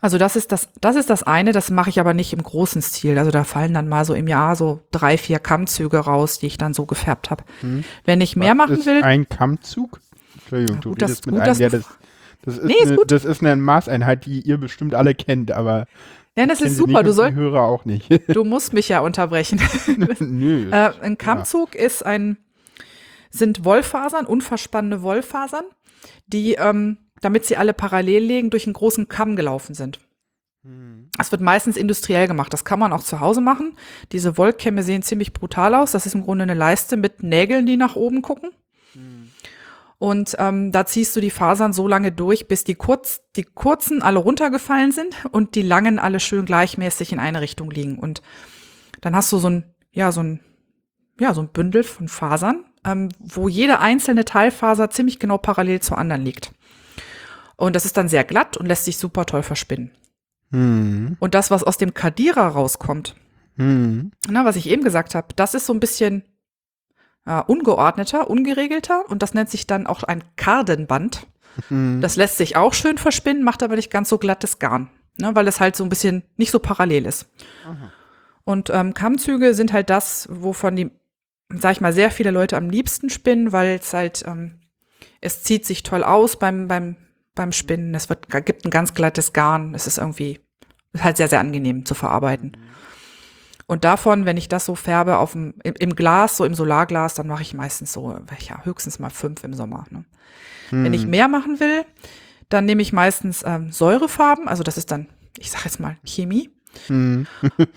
[0.00, 2.80] Also das ist das, das ist das eine, das mache ich aber nicht im großen
[2.80, 3.18] Stil.
[3.18, 6.56] Also da fallen dann mal so im Jahr so drei, vier Kammzüge raus, die ich
[6.56, 7.44] dann so gefärbt habe.
[8.06, 10.00] Wenn ich mehr Was machen ist will, ein Kammzug?
[10.38, 11.86] Entschuldigung, Ja, du gut, das- redest mit gut, einem, der du- das,
[12.42, 13.10] das ist, Nee, ist eine, gut.
[13.10, 15.86] das ist eine Maßeinheit, die ihr bestimmt alle kennt, aber
[16.34, 17.02] Ja, das ist super.
[17.02, 18.08] Du, und soll, die Hörer auch nicht.
[18.34, 19.60] du musst mich ja unterbrechen.
[20.20, 20.70] Nö.
[20.70, 22.38] Äh, ein Kammzug ist ein,
[23.32, 25.64] sind Wollfasern, unverspannene Wollfasern,
[26.26, 29.98] die, ähm, damit sie alle parallel liegen, durch einen großen Kamm gelaufen sind.
[31.16, 32.52] Das wird meistens industriell gemacht.
[32.52, 33.76] Das kann man auch zu Hause machen.
[34.12, 35.92] Diese Wollkämme sehen ziemlich brutal aus.
[35.92, 38.50] Das ist im Grunde eine Leiste mit Nägeln, die nach oben gucken.
[39.98, 44.02] Und ähm, da ziehst du die Fasern so lange durch, bis die, kurz, die kurzen
[44.02, 47.98] alle runtergefallen sind und die langen alle schön gleichmäßig in eine Richtung liegen.
[47.98, 48.20] Und
[49.00, 50.40] dann hast du so ein, ja, so ein,
[51.20, 55.98] ja, so ein Bündel von Fasern, ähm, wo jede einzelne Teilfaser ziemlich genau parallel zur
[55.98, 56.52] anderen liegt.
[57.56, 59.92] Und das ist dann sehr glatt und lässt sich super toll verspinnen.
[60.50, 61.16] Hm.
[61.20, 63.14] Und das, was aus dem Kadira rauskommt,
[63.56, 64.12] Hm.
[64.28, 66.24] na, was ich eben gesagt habe, das ist so ein bisschen
[67.26, 71.26] äh, ungeordneter, ungeregelter und das nennt sich dann auch ein Kardenband.
[71.68, 72.00] Hm.
[72.00, 75.46] Das lässt sich auch schön verspinnen, macht aber nicht ganz so glattes Garn, ne, weil
[75.48, 77.28] es halt so ein bisschen nicht so parallel ist.
[78.44, 80.90] Und ähm, Kammzüge sind halt das, wovon die,
[81.58, 84.60] sag ich mal, sehr viele Leute am liebsten spinnen, weil es halt, ähm,
[85.20, 86.96] es zieht sich toll aus beim, beim,
[87.34, 87.94] beim Spinnen.
[87.94, 89.74] Es wird, gibt ein ganz glattes Garn.
[89.74, 90.40] Es ist irgendwie
[90.92, 92.56] ist halt sehr, sehr angenehm zu verarbeiten.
[93.66, 97.14] Und davon, wenn ich das so färbe auf dem, im, im Glas, so im Solarglas,
[97.14, 99.86] dann mache ich meistens so, ja, höchstens mal fünf im Sommer.
[99.90, 100.04] Ne?
[100.70, 101.84] Wenn ich mehr machen will,
[102.48, 105.06] dann nehme ich meistens ähm, Säurefarben, also das ist dann,
[105.38, 106.50] ich sag jetzt mal Chemie.
[106.86, 107.26] Hm.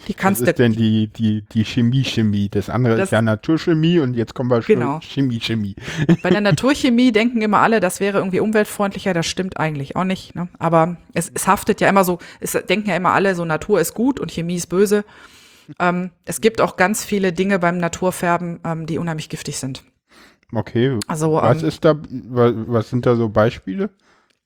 [0.07, 2.49] Die Was kannst ist du, denn die, die, die Chemie-Chemie?
[2.49, 4.99] Das andere Das- ist ja Naturchemie und jetzt kommen wir schon Genau.
[5.01, 5.75] Chemie-Chemie.
[6.23, 10.35] bei der Naturchemie denken immer alle, das wäre irgendwie umweltfreundlicher, das stimmt eigentlich auch nicht.
[10.35, 10.47] Ne?
[10.59, 13.93] Aber es, es haftet ja immer so, es denken ja immer alle, so Natur ist
[13.93, 15.03] gut und Chemie ist böse.
[15.79, 19.83] Ähm, es gibt auch ganz viele Dinge beim Naturfärben, ähm, die unheimlich giftig sind.
[20.53, 20.97] Okay.
[21.07, 21.95] Also, Was ähm, ist da,
[22.29, 23.89] was, was sind da so Beispiele?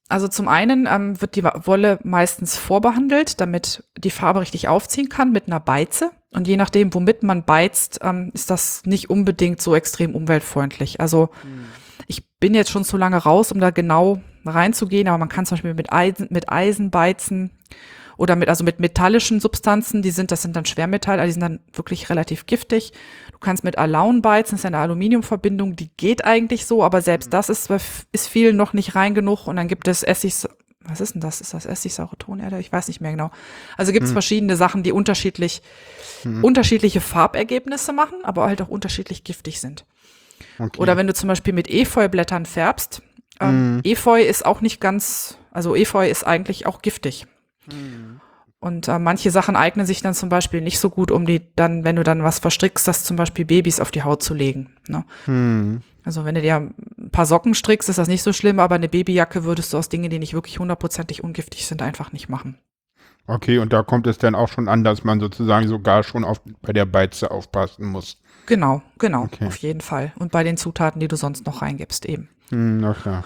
[0.10, 5.32] Also zum einen ähm, wird die Wolle meistens vorbehandelt, damit die Farbe richtig aufziehen kann
[5.32, 6.12] mit einer Beize.
[6.32, 11.00] Und je nachdem, womit man beizt, ähm, ist das nicht unbedingt so extrem umweltfreundlich.
[11.00, 11.30] Also
[12.08, 15.56] ich bin jetzt schon zu lange raus, um da genau reinzugehen, aber man kann zum
[15.56, 17.52] Beispiel mit Eisen, mit Eisen beizen
[18.17, 21.60] oder mit, also mit metallischen Substanzen, die sind, das sind dann Schwermetalle, die sind dann
[21.72, 22.93] wirklich relativ giftig.
[23.39, 27.32] Du kannst mit Alaun beizen, das ist eine Aluminiumverbindung, die geht eigentlich so, aber selbst
[27.32, 27.69] das ist,
[28.12, 30.34] ist vielen noch nicht rein genug und dann gibt es Essig,
[30.82, 31.39] was ist denn das?
[31.39, 32.60] Ist das Essigsaure Tonerde?
[32.60, 33.32] Ich weiß nicht mehr genau.
[33.78, 35.62] Also gibt es verschiedene Sachen, die unterschiedlich,
[36.41, 39.86] unterschiedliche Farbergebnisse machen, aber halt auch unterschiedlich giftig sind.
[40.58, 40.80] Okay.
[40.80, 43.02] Oder wenn du zum Beispiel mit Efeublättern färbst,
[43.39, 47.25] ähm, Efeu ist auch nicht ganz, also Efeu ist eigentlich auch giftig.
[48.62, 51.86] Und äh, manche Sachen eignen sich dann zum Beispiel nicht so gut, um die dann,
[51.86, 54.72] wenn du dann was verstrickst, das zum Beispiel Babys auf die Haut zu legen.
[54.88, 55.06] Ne?
[55.26, 55.82] Hm.
[56.04, 56.74] Also wenn du dir ein
[57.12, 60.10] paar Socken strickst, ist das nicht so schlimm, aber eine Babyjacke würdest du aus Dingen,
[60.10, 62.58] die nicht wirklich hundertprozentig ungiftig sind, einfach nicht machen.
[63.28, 66.41] Okay, und da kommt es dann auch schon an, dass man sozusagen sogar schon auf,
[66.62, 68.17] bei der Beize aufpassen muss.
[68.48, 69.45] Genau, genau, Okay.
[69.45, 70.12] auf jeden Fall.
[70.17, 72.28] Und bei den Zutaten, die du sonst noch reingibst, eben.
[72.50, 73.24] Hm, na klar.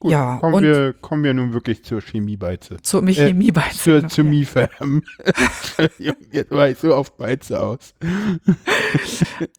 [0.00, 2.78] Gut, Ja, kommen, und- wir, kommen wir nun wirklich zur Chemiebeize.
[2.82, 5.02] Zur Äh, Chemie bei Zur Chemiefärben.
[6.32, 7.94] Jetzt war ich so auf Beize aus.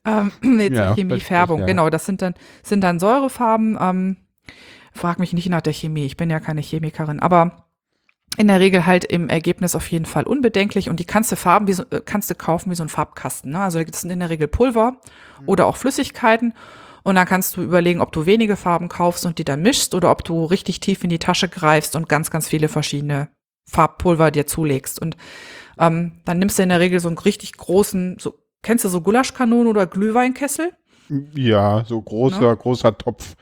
[0.05, 1.65] Ähm, nee, zur Ja, Chemiefärbung, ja.
[1.67, 1.89] genau.
[1.89, 3.77] Das sind dann, sind dann Säurefarben.
[3.79, 4.17] Ähm,
[4.93, 7.65] frag mich nicht nach der Chemie, ich bin ja keine Chemikerin, aber
[8.37, 11.67] in der Regel halt im Ergebnis auf jeden Fall unbedenklich und die kannst du Farben
[11.67, 13.51] wie so, äh, kannst du kaufen wie so ein Farbkasten.
[13.51, 13.59] Ne?
[13.59, 14.97] Also das sind in der Regel Pulver
[15.45, 16.53] oder auch Flüssigkeiten
[17.03, 20.11] und dann kannst du überlegen, ob du wenige Farben kaufst und die dann mischst oder
[20.11, 23.29] ob du richtig tief in die Tasche greifst und ganz, ganz viele verschiedene
[23.69, 25.01] Farbpulver dir zulegst.
[25.01, 25.17] Und
[25.79, 29.01] ähm, dann nimmst du in der Regel so einen richtig großen, so, kennst du so
[29.01, 30.71] Gulaschkanonen oder Glühweinkessel?
[31.33, 32.57] Ja, so großer, Ne?
[32.57, 33.35] großer Topf.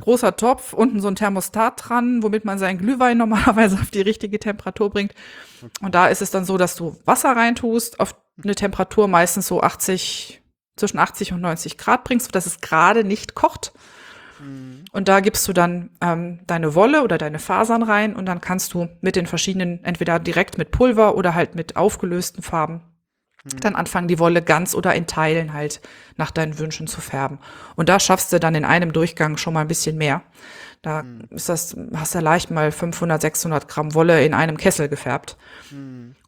[0.00, 4.38] Großer Topf, unten so ein Thermostat dran, womit man seinen Glühwein normalerweise auf die richtige
[4.38, 5.14] Temperatur bringt.
[5.82, 9.60] Und da ist es dann so, dass du Wasser reintust, auf eine Temperatur meistens so
[9.60, 10.41] 80,
[10.76, 13.72] zwischen 80 und 90 Grad bringst, dass es gerade nicht kocht.
[14.92, 18.74] Und da gibst du dann ähm, deine Wolle oder deine Fasern rein und dann kannst
[18.74, 22.82] du mit den verschiedenen, entweder direkt mit Pulver oder halt mit aufgelösten Farben,
[23.60, 25.80] dann anfangen, die Wolle ganz oder in Teilen halt
[26.16, 27.38] nach deinen Wünschen zu färben.
[27.76, 30.22] Und da schaffst du dann in einem Durchgang schon mal ein bisschen mehr.
[30.80, 35.36] Da ist das, hast du leicht mal 500, 600 Gramm Wolle in einem Kessel gefärbt.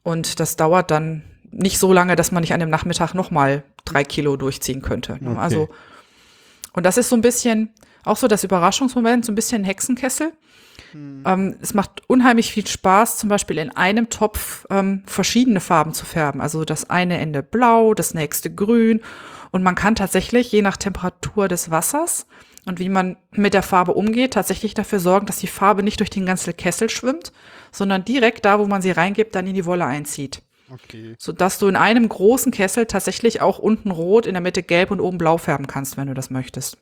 [0.03, 1.23] Und das dauert dann
[1.57, 5.19] nicht so lange, dass man nicht an dem Nachmittag noch mal drei Kilo durchziehen könnte.
[5.21, 5.31] ne?
[5.31, 5.41] Okay.
[5.41, 5.69] Also,
[6.73, 7.71] und das ist so ein bisschen,
[8.05, 10.33] auch so das Überraschungsmoment, so ein bisschen Hexenkessel.
[11.25, 16.05] Ähm, es macht unheimlich viel Spaß, zum Beispiel in einem Topf ähm, verschiedene Farben zu
[16.05, 16.41] färben.
[16.41, 19.01] Also das eine Ende blau, das nächste grün.
[19.51, 22.27] Und man kann tatsächlich, je nach Temperatur des Wassers
[22.65, 26.11] und wie man mit der Farbe umgeht, tatsächlich dafür sorgen, dass die Farbe nicht durch
[26.11, 27.33] den ganzen Kessel schwimmt,
[27.73, 30.43] sondern direkt da, wo man sie reingibt, dann in die Wolle einzieht.
[30.75, 31.15] Okay.
[31.19, 35.01] Sodass du in einem großen Kessel tatsächlich auch unten rot, in der Mitte gelb und
[35.01, 36.79] oben blau färben kannst, wenn du das möchtest.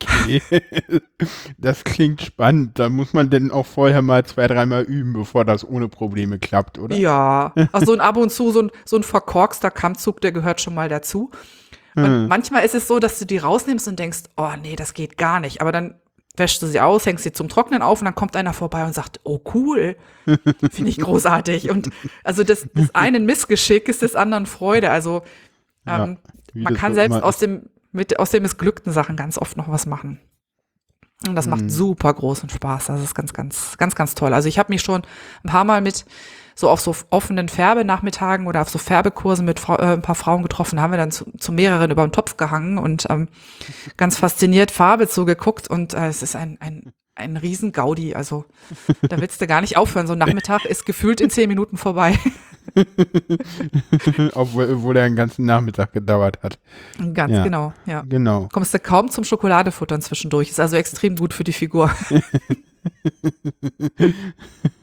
[0.00, 0.42] Okay.
[1.58, 2.78] Das klingt spannend.
[2.78, 6.78] Da muss man denn auch vorher mal zwei, dreimal üben, bevor das ohne Probleme klappt,
[6.78, 6.96] oder?
[6.96, 10.74] Ja, also ein ab und zu so ein, so ein verkorkster Kammzug, der gehört schon
[10.74, 11.30] mal dazu.
[11.96, 12.28] Und Hm.
[12.28, 15.40] manchmal ist es so, dass du die rausnimmst und denkst, oh nee, das geht gar
[15.40, 15.60] nicht.
[15.60, 15.96] Aber dann
[16.38, 18.94] wäschst du sie aus, hängst sie zum Trocknen auf und dann kommt einer vorbei und
[18.94, 19.96] sagt, oh cool,
[20.70, 21.70] finde ich großartig.
[21.70, 21.90] Und
[22.24, 24.90] also das, das einen Missgeschick ist des anderen Freude.
[24.90, 25.22] Also
[25.86, 26.18] Ja, ähm,
[26.52, 29.86] wie man kann selbst aus dem, mit, aus den missglückten Sachen ganz oft noch was
[29.86, 30.20] machen.
[31.26, 31.50] Und das Mhm.
[31.50, 32.86] macht super großen Spaß.
[32.86, 34.32] Das ist ganz, ganz, ganz, ganz toll.
[34.34, 35.02] Also ich habe mich schon
[35.42, 36.04] ein paar Mal mit
[36.58, 40.80] so auf so offenen Färbenachmittagen oder auf so Färbekursen mit äh, ein paar Frauen getroffen,
[40.80, 43.28] haben wir dann zu, zu mehreren über den Topf gehangen und ähm,
[43.96, 48.16] ganz fasziniert Farbe zugeguckt und äh, es ist ein, ein, ein riesen Gaudi.
[48.16, 48.44] Also
[49.02, 50.08] da willst du gar nicht aufhören.
[50.08, 52.18] So ein Nachmittag ist gefühlt in zehn Minuten vorbei.
[54.34, 56.58] Obwohl, obwohl er einen ganzen Nachmittag gedauert hat.
[57.14, 57.44] ganz Ja.
[57.44, 58.02] genau, ja.
[58.08, 58.48] Genau.
[58.52, 60.50] Kommst du kaum zum Schokoladefuttern zwischendurch.
[60.50, 61.90] Ist also extrem gut für die Figur.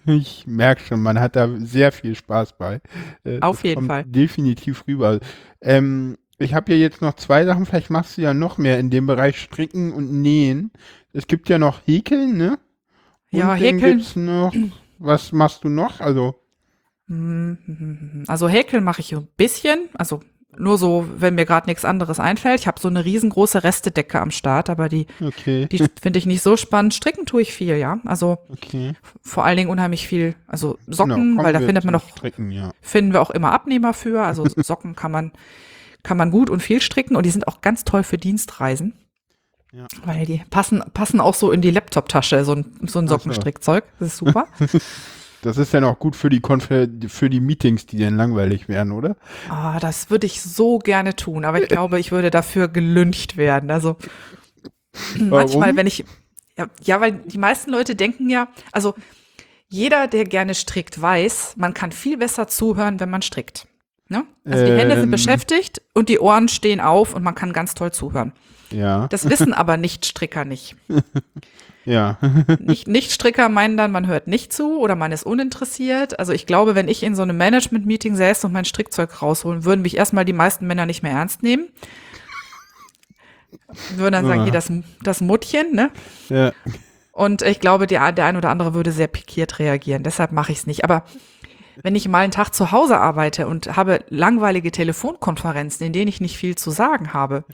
[0.08, 2.80] Ich merke schon, man hat da sehr viel Spaß bei.
[3.24, 4.04] Äh, Auf jeden Fall.
[4.06, 5.20] Definitiv rüber.
[5.62, 8.90] Ähm, ich habe ja jetzt noch zwei Sachen, vielleicht machst du ja noch mehr in
[8.92, 10.72] dem Bereich Stricken und Nähen.
[11.14, 12.60] Es gibt ja noch Häkeln, ne?
[13.32, 13.98] Und Ja, Häkeln.
[13.98, 14.54] gibt's noch,
[15.00, 16.00] was machst du noch?
[16.02, 16.36] Also,
[18.28, 20.22] Also häkeln mache ich ein bisschen, also
[20.58, 22.62] nur so, wenn mir gerade nichts anderes einfällt.
[22.62, 26.42] Ich habe so eine riesengroße Restedecke am Start, aber die, okay, die finde ich nicht
[26.42, 26.94] so spannend.
[26.94, 28.00] Stricken tue ich viel, ja.
[28.06, 28.94] Also okay.
[29.22, 32.72] vor allen Dingen unheimlich viel, also Socken, Genau, weil da findet man doch, Stricken, ja.
[32.82, 34.24] finden wir auch immer Abnehmer für.
[34.24, 35.32] Also Socken kann man,
[36.04, 38.94] kann man gut und viel stricken und die sind auch ganz toll für Dienstreisen.
[39.72, 39.88] Ja.
[40.06, 43.08] Weil die passen, passen auch so in die Laptop-Tasche, so ein, so ein.
[43.10, 43.84] Sockenstrickzeug.
[44.00, 44.48] Das ist super.
[45.46, 48.92] Das ist dann auch gut für die Konfer für die Meetings, die dann langweilig werden,
[48.92, 49.16] oder?
[49.50, 53.70] Ah, das würde ich so gerne tun, aber ich glaube, ich würde dafür gelüncht werden.
[53.72, 53.98] Also
[55.18, 56.04] manchmal, wenn ich
[56.58, 58.94] ja, ja, weil die meisten Leute denken ja, also
[59.68, 63.68] jeder, der gerne strickt, weiß, man kann viel besser zuhören, wenn man strickt.
[64.08, 64.24] Ne?
[64.46, 65.02] Also die Hände Ähm.
[65.02, 68.34] sind beschäftigt und die Ohren stehen auf und man kann ganz toll zuhören.
[68.72, 70.76] Ja, Das wissen aber Nicht-Stricker nicht.
[71.86, 72.18] ja.
[72.60, 76.20] Nicht- Nicht-Stricker meinen dann, man hört nicht zu oder man ist uninteressiert.
[76.20, 79.82] Also ich glaube, wenn ich in so einem Management-Meeting säße und mein Strickzeug rausholen, würden
[79.82, 81.68] mich erstmal die meisten Männer nicht mehr ernst nehmen.
[83.96, 84.44] Würden dann sagen, Ah.
[84.44, 84.72] hier das,
[85.04, 85.92] das Muttchen, ne?
[86.30, 86.52] ja.
[87.12, 90.04] Und ich glaube, der, der ein oder andere würde sehr pikiert reagieren.
[90.04, 90.84] Deshalb mache ich es nicht.
[90.84, 91.06] Aber
[91.82, 96.20] wenn ich mal einen Tag zu Hause arbeite und habe langweilige Telefonkonferenzen, in denen ich
[96.20, 97.46] nicht viel zu sagen habe,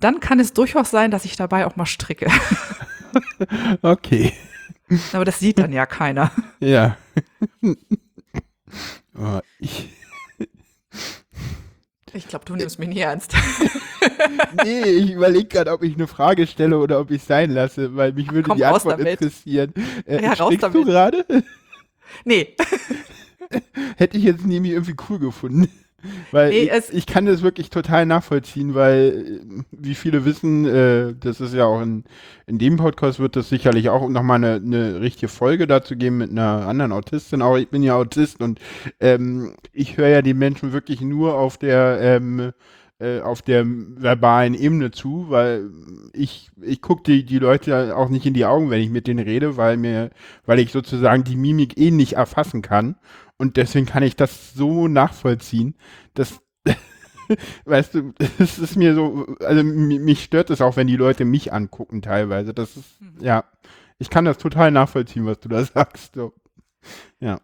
[0.00, 2.26] dann kann es durchaus sein, dass ich dabei auch mal stricke.
[3.82, 4.32] Okay.
[5.12, 6.30] Aber das sieht dann ja keiner.
[6.60, 6.96] Ja.
[9.18, 9.88] oh, ich,
[12.12, 13.34] Ich glaube, du nimmst mich nie ernst.
[14.64, 18.12] nee, ich überlege gerade, ob ich eine Frage stelle oder ob ich sein lasse, weil
[18.12, 19.20] mich würde komm, die Antwort damit.
[19.20, 19.72] interessieren.
[20.06, 20.86] Äh, Ja, raus strickst du damit.
[21.28, 21.44] gerade?
[22.24, 22.54] Nee,
[23.96, 25.68] Hätte ich jetzt nämlich irgendwie cool gefunden.
[26.32, 31.14] Weil Nee, ich, ich kann das wirklich total nachvollziehen, weil, äh, wie viele wissen, äh,
[31.18, 32.04] das ist ja auch in,
[32.46, 36.30] in dem Podcast wird das sicherlich auch nochmal eine, eine richtige Folge dazu geben mit
[36.30, 37.42] einer anderen Autistin.
[37.42, 38.60] Auch ich bin ja Autist und
[39.00, 42.52] ähm, ich höre ja die Menschen wirklich nur auf der ähm,
[42.98, 45.68] äh, auf der verbalen Ebene zu, weil
[46.14, 49.22] ich, ich gucke die, die Leute auch nicht in die Augen, wenn ich mit denen
[49.22, 50.08] rede, weil mir,
[50.46, 52.96] weil ich sozusagen die Mimik eh nicht erfassen kann.
[53.38, 55.74] Und deswegen kann ich das so nachvollziehen,
[56.14, 56.40] dass,
[57.64, 61.24] weißt du, es ist mir so, also mi- mich stört es auch, wenn die Leute
[61.24, 62.54] mich angucken teilweise.
[62.54, 62.84] Das ist,
[63.20, 63.44] ja,
[63.98, 66.14] ich kann das total nachvollziehen, was du da sagst.
[66.14, 66.32] So.
[67.20, 67.40] Ja.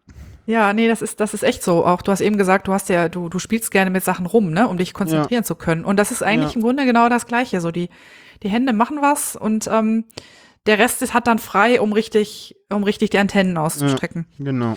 [0.47, 1.85] ja, nee, das ist, das ist echt so.
[1.85, 4.53] Auch du hast eben gesagt, du hast ja, du, du spielst gerne mit Sachen rum,
[4.53, 5.85] ne, um dich konzentrieren zu können.
[5.85, 6.57] Und das ist eigentlich Ja.
[6.57, 7.61] im Grunde genau das Gleiche.
[7.61, 7.89] So die,
[8.43, 10.05] die Hände machen was und ähm,
[10.67, 14.27] der Rest ist, hat dann frei, um richtig, um richtig die Antennen auszustrecken.
[14.39, 14.77] Genau.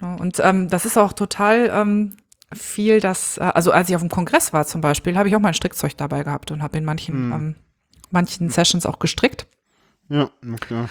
[0.00, 2.16] Ja, Und ähm, das ist auch total ähm,
[2.52, 5.40] viel, dass, äh, also als ich auf dem Kongress war zum Beispiel, habe ich auch
[5.40, 7.32] mein Strickzeug dabei gehabt und habe in manchen, Hm.
[7.32, 7.54] ähm,
[8.10, 9.46] manchen Sessions auch gestrickt.
[10.08, 10.88] Ja, na klar.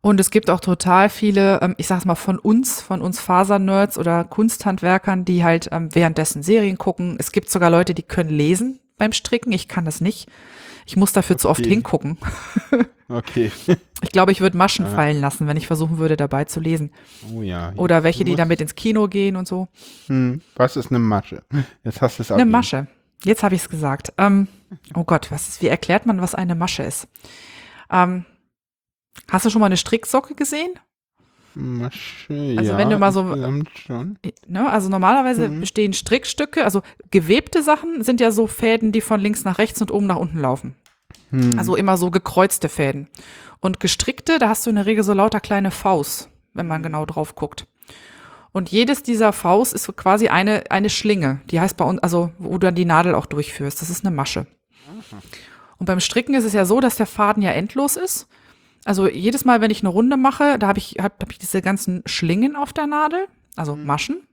[0.00, 3.98] Und es gibt auch total viele, ähm, ich sag's mal, von uns, von uns Fasernerds
[3.98, 7.16] oder Kunsthandwerkern, die halt ähm, währenddessen Serien gucken.
[7.18, 9.52] Es gibt sogar Leute, die können lesen beim Stricken.
[9.52, 10.28] Ich kann das nicht.
[10.86, 11.70] Ich muss dafür zu oft Okay.
[11.70, 12.18] hingucken.
[13.08, 13.52] Okay.
[14.02, 14.90] Ich glaube, ich würde Maschen Ja.
[14.90, 16.90] fallen lassen, wenn ich versuchen würde, dabei zu lesen.
[17.32, 17.72] Oh ja.
[17.76, 19.68] Oder welche, die damit ins Kino gehen und so.
[20.08, 21.44] Hm, was ist eine Masche?
[21.84, 22.34] Jetzt hast du es auch.
[22.34, 22.88] Eine Masche.
[23.22, 24.12] Jetzt habe ich es gesagt.
[24.18, 24.48] Ähm,
[24.96, 27.06] oh Gott, was ist, wie erklärt man, was eine Masche ist?
[27.92, 28.24] Ähm,
[29.30, 30.72] hast du schon mal eine Stricksocke gesehen?
[31.58, 33.34] Masche, Also ja, wenn du mal so-.
[34.46, 34.70] Ne?
[34.70, 35.60] Also normalerweise Mhm.
[35.60, 39.90] bestehen Strickstücke, also gewebte Sachen sind ja so Fäden, die von links nach rechts und
[39.90, 40.74] oben nach unten laufen.
[41.30, 41.58] Hm.
[41.58, 43.08] Also immer so gekreuzte Fäden.
[43.60, 47.06] Und gestrickte, da hast du in der Regel so lauter kleine Vs, wenn man genau
[47.06, 47.66] drauf guckt.
[48.52, 51.40] Und jedes dieser Vs ist so quasi eine, eine Schlinge.
[51.50, 53.80] Die heißt bei uns, also wo du dann die Nadel auch durchführst.
[53.80, 54.46] Das ist eine Masche.
[55.78, 58.28] Und beim Stricken ist es ja so, dass der Faden ja endlos ist.
[58.86, 61.60] Also jedes Mal, wenn ich eine Runde mache, da habe ich, hab, hab ich diese
[61.60, 64.28] ganzen Schlingen auf der Nadel, also Maschen.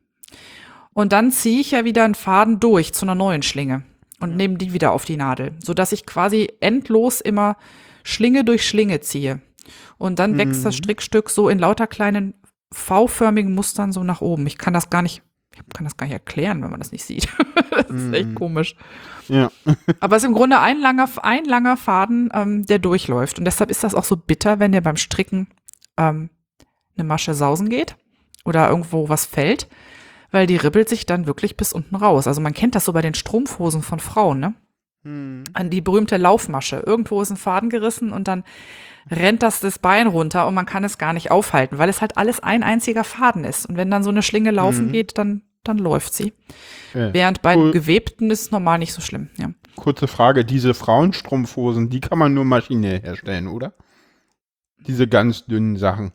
[0.94, 3.82] Und dann ziehe ich ja wieder einen Faden durch zu einer neuen Schlinge
[4.20, 7.58] und nehme die wieder auf die Nadel, sodass ich quasi endlos immer
[8.04, 9.42] Schlinge durch Schlinge ziehe.
[9.98, 12.36] Und dann wächst das Strickstück so in lauter kleinen
[12.72, 14.46] V-förmigen Mustern so nach oben.
[14.46, 15.24] Ich kann das gar nicht,
[15.56, 17.28] ich kann das gar nicht erklären, wenn man das nicht sieht.
[17.72, 18.76] das ist echt komisch.
[19.28, 19.52] Ja.
[20.00, 23.40] Aber es ist im Grunde ein langer, ein langer Faden, ähm, der durchläuft.
[23.40, 25.48] Und deshalb ist das auch so bitter, wenn dir beim Stricken
[25.98, 26.30] ähm,
[26.98, 27.96] eine Masche sausen geht
[28.46, 29.68] oder irgendwo was fällt,
[30.32, 32.28] weil die ribbelt sich dann wirklich bis unten raus.
[32.28, 34.54] Also man kennt das so bei den Strumpfhosen von Frauen, ne?
[35.04, 35.44] Hm.
[35.54, 36.84] An die berühmte Laufmasche.
[36.86, 38.44] Irgendwo ist ein Faden gerissen und dann
[39.12, 42.18] rennt das das Bein runter und man kann es gar nicht aufhalten, weil es halt
[42.18, 43.66] alles ein einziger Faden ist.
[43.66, 44.92] Und wenn dann so eine Schlinge laufen Mhm.
[44.94, 46.34] geht, dann, dann läuft sie.
[46.94, 47.72] Äh, Während bei cool.
[47.72, 49.30] gewebten ist es normal nicht so schlimm.
[49.38, 49.50] Ja.
[49.76, 53.74] Kurze Frage, diese Frauenstrumpfhosen, die kann man nur maschinell herstellen, oder?
[54.88, 56.14] Diese ganz dünnen Sachen.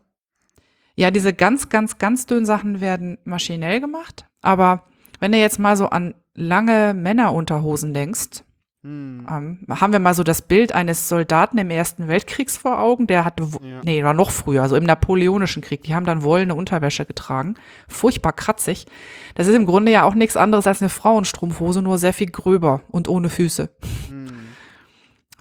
[0.94, 4.26] Ja, diese ganz, ganz, ganz dünnen Sachen werden maschinell gemacht.
[4.40, 4.84] Aber
[5.20, 8.44] wenn du jetzt mal so an lange Männerunterhosen denkst,
[8.88, 9.26] Hm.
[9.30, 13.24] ähm, haben wir mal so das Bild eines Soldaten im Ersten Weltkriegs vor Augen, der
[13.24, 13.80] hatte, Ja.
[13.84, 17.54] nee, war noch früher, also im Napoleonischen Krieg, die haben dann wollene Unterwäsche getragen.
[17.88, 18.86] Furchtbar kratzig.
[19.34, 22.80] Das ist im Grunde ja auch nichts anderes als eine Frauenstrumpfhose, nur sehr viel gröber
[22.88, 23.68] und ohne Füße.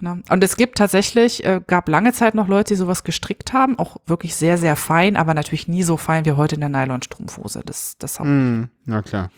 [0.00, 0.22] Ne?
[0.30, 3.96] Und es gibt tatsächlich, äh, gab lange Zeit noch Leute, die sowas gestrickt haben, auch
[4.06, 7.62] wirklich sehr, sehr fein, aber natürlich nie so fein wie heute in der Nylonstrumpfhose.
[7.64, 8.68] Das, das hat, Hm.
[8.84, 9.30] Na klar.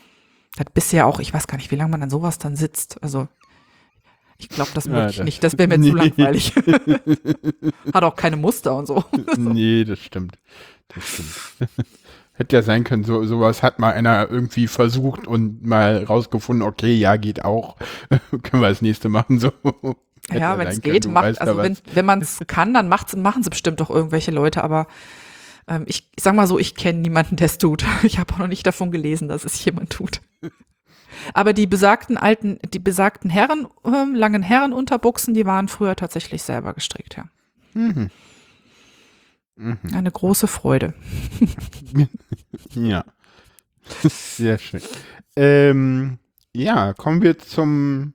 [0.59, 3.03] hat bisher auch, ich weiß gar nicht, wie lange man an sowas dann sitzt.
[3.03, 3.29] Also
[4.41, 5.45] ich glaube, das Ja, möchte ich das- nicht.
[5.45, 5.91] Das wäre mir Nee.
[5.91, 6.55] zu langweilig.
[7.95, 9.05] hat auch keine Muster und so.
[9.37, 10.37] nee, das stimmt.
[10.89, 11.71] Das stimmt.
[12.33, 16.95] Hätte ja sein können, so, sowas hat mal einer irgendwie versucht und mal rausgefunden, okay,
[16.95, 17.77] ja, geht auch.
[18.43, 19.53] Können wir das nächste machen, so.
[20.29, 22.73] Hätte ja, wenn es können, geht, du macht, ja also wenn, wenn man es kann,
[22.73, 24.87] dann machen sie bestimmt doch irgendwelche Leute, aber
[25.69, 27.85] ähm, ich, ich sag mal so, ich kenne niemanden, der es tut.
[28.05, 30.21] Ich habe auch noch nicht davon gelesen, dass es jemand tut.
[31.35, 36.75] Aber die besagten alten, die besagten Herren, ähm, langen Herrenunterbuchsen, die waren früher tatsächlich selber
[36.75, 37.25] gestrickt, ja.
[37.75, 38.11] Mhm.
[39.57, 39.79] Mhm.
[39.95, 40.95] Eine große Freude.
[42.75, 43.05] Ja.
[44.03, 44.83] Sehr schön.
[45.37, 46.19] Ähm,
[46.55, 48.15] ja, kommen wir zum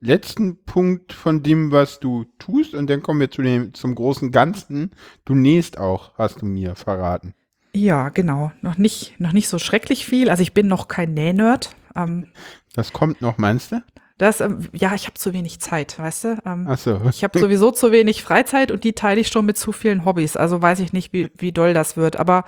[0.00, 4.30] letzten Punkt von dem, was du tust, und dann kommen wir zu dem, zum großen
[4.30, 4.92] Ganzen.
[5.24, 7.34] Du nähst auch, hast du mir verraten.
[7.74, 8.52] Ja, genau.
[8.62, 10.30] Noch nicht, noch nicht so schrecklich viel.
[10.30, 11.74] Also ich bin noch kein Nähnerd.
[11.94, 12.28] Ähm,
[12.74, 13.82] Das kommt noch, meinst du?
[14.18, 16.38] das, ähm, ja, ich habe zu wenig Zeit, weißt du?
[16.44, 17.00] Ähm, Ach so.
[17.08, 20.36] Ich habe sowieso zu wenig Freizeit und die teile ich schon mit zu vielen Hobbys.
[20.36, 22.16] Also weiß ich nicht, wie, wie doll das wird.
[22.16, 22.44] Aber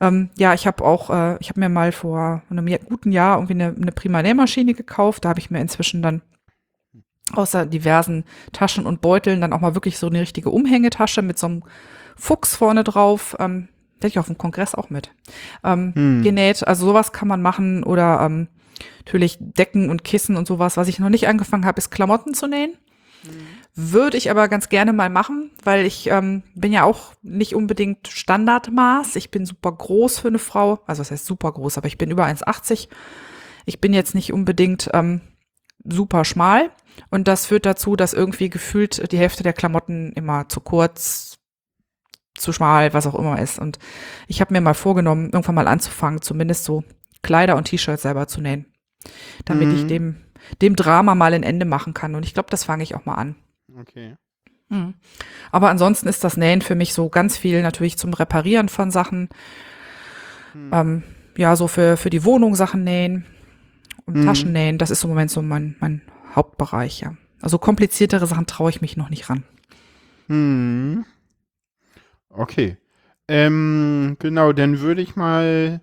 [0.00, 3.52] ähm, ja, ich habe auch, äh, ich habe mir mal vor einem guten Jahr irgendwie
[3.52, 5.24] eine, eine prima Nähmaschine gekauft.
[5.24, 6.22] Da habe ich mir inzwischen dann
[7.32, 11.46] außer diversen Taschen und Beuteln dann auch mal wirklich so eine richtige Umhängetasche mit so
[11.46, 11.62] einem
[12.16, 13.36] Fuchs vorne drauf.
[13.38, 13.68] Ähm,
[14.04, 15.10] hätte ich auf dem Kongress auch mit.
[15.64, 16.22] Ähm, Hm.
[16.22, 18.48] Genäht, also sowas kann man machen oder ähm,
[19.04, 20.76] natürlich Decken und Kissen und sowas.
[20.76, 22.74] Was ich noch nicht angefangen habe, ist Klamotten zu nähen.
[23.74, 28.06] Würde ich aber ganz gerne mal machen, weil ich ähm, bin ja auch nicht unbedingt
[28.06, 29.16] Standardmaß.
[29.16, 30.80] Ich bin super groß für eine Frau.
[30.86, 32.88] Also das heißt super groß, aber ich bin über 1,80.
[33.64, 35.22] Ich bin jetzt nicht unbedingt ähm,
[35.84, 36.70] super schmal.
[37.10, 41.33] Und das führt dazu, dass irgendwie gefühlt die Hälfte der Klamotten immer zu kurz,
[42.36, 43.58] zu schmal, was auch immer ist.
[43.58, 43.78] Und
[44.26, 46.84] ich habe mir mal vorgenommen, irgendwann mal anzufangen, zumindest so
[47.22, 48.66] Kleider und T-Shirts selber zu nähen.
[49.44, 49.74] Damit Mhm.
[49.76, 50.16] ich dem,
[50.62, 52.14] dem Drama mal ein Ende machen kann.
[52.14, 53.36] Und ich glaube, das fange ich auch mal an.
[53.78, 54.16] Okay.
[54.68, 54.94] Mhm.
[55.52, 59.28] Aber ansonsten ist das Nähen für mich so ganz viel natürlich zum Reparieren von Sachen.
[60.72, 61.02] Ähm,
[61.36, 63.26] ja, so für, für die Wohnung Sachen nähen
[64.06, 64.26] und Mhm.
[64.26, 64.78] Taschen nähen.
[64.78, 66.00] Das ist im Moment so mein, mein
[66.34, 67.14] Hauptbereich, ja.
[67.42, 69.44] Also kompliziertere Sachen traue ich mich noch nicht ran.
[70.28, 71.04] Hm.
[72.36, 72.76] Okay.
[73.28, 75.80] Ähm, genau, dann würde ich mal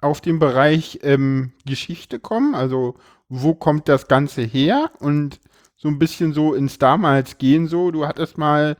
[0.00, 2.54] auf den Bereich ähm, Geschichte kommen.
[2.54, 2.94] Also,
[3.28, 4.90] wo kommt das Ganze her?
[5.00, 5.40] Und
[5.76, 7.90] so ein bisschen so ins Damals gehen so.
[7.90, 8.76] Du hattest mal,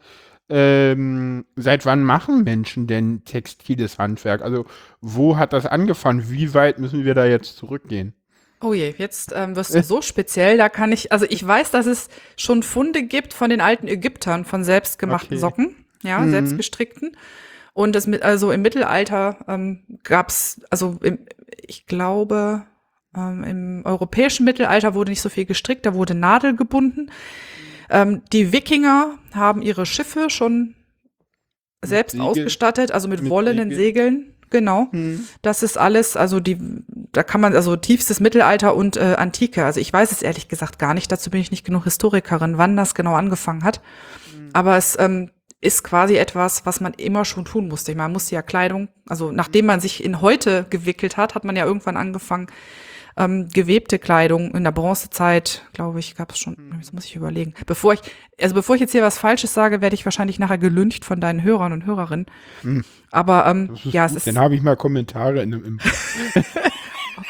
[0.49, 4.43] ähm, seit wann machen Menschen denn textiles Handwerk?
[4.43, 4.65] Also,
[5.01, 6.31] wo hat das angefangen?
[6.31, 8.15] Wie weit müssen wir da jetzt zurückgehen?
[8.61, 10.57] Oh je, jetzt ähm, wirst du so speziell.
[10.57, 14.45] Da kann ich, also ich weiß, dass es schon Funde gibt von den alten Ägyptern
[14.45, 15.41] von selbstgemachten Okay.
[15.41, 16.31] Socken, ja, Mhm.
[16.31, 17.17] selbstgestrickten.
[17.75, 21.19] Und das mit, also im Mittelalter ähm, gab es, also im,
[21.67, 22.65] ich glaube,
[23.17, 27.11] ähm, im europäischen Mittelalter wurde nicht so viel gestrickt, da wurde Nadel gebunden.
[27.91, 30.75] Ähm, die Wikinger haben ihre Schiffe schon
[31.85, 32.27] selbst Segel.
[32.27, 33.79] ausgestattet, also mit, Mit wollenen Segel.
[33.85, 34.35] Segeln.
[34.51, 34.89] Genau.
[35.43, 36.57] Das ist alles, also die,
[37.13, 39.63] da kann man, also tiefstes Mittelalter und äh, Antike.
[39.67, 42.75] Also ich weiß es ehrlich gesagt gar nicht, dazu bin ich nicht genug Historikerin, wann
[42.75, 43.83] das genau angefangen hat.
[44.55, 45.31] Aber es ähm,
[45.61, 47.95] ist quasi etwas, was man immer schon tun musste.
[47.95, 51.65] Man musste ja Kleidung, also nachdem man sich in heute gewickelt hat, hat man ja
[51.65, 52.47] irgendwann angefangen,
[53.17, 56.57] ähm, gewebte Kleidung in der Bronzezeit, glaube ich, gab es schon.
[56.79, 57.55] Das muss ich überlegen.
[57.67, 58.01] Bevor ich,
[58.41, 61.43] also bevor ich jetzt hier was Falsches sage, werde ich wahrscheinlich nachher gelüncht von deinen
[61.43, 62.27] Hörern und Hörerinnen.
[63.11, 64.13] Aber ähm, ja, gut.
[64.13, 65.81] es ist Dann habe ich mal Kommentare in, im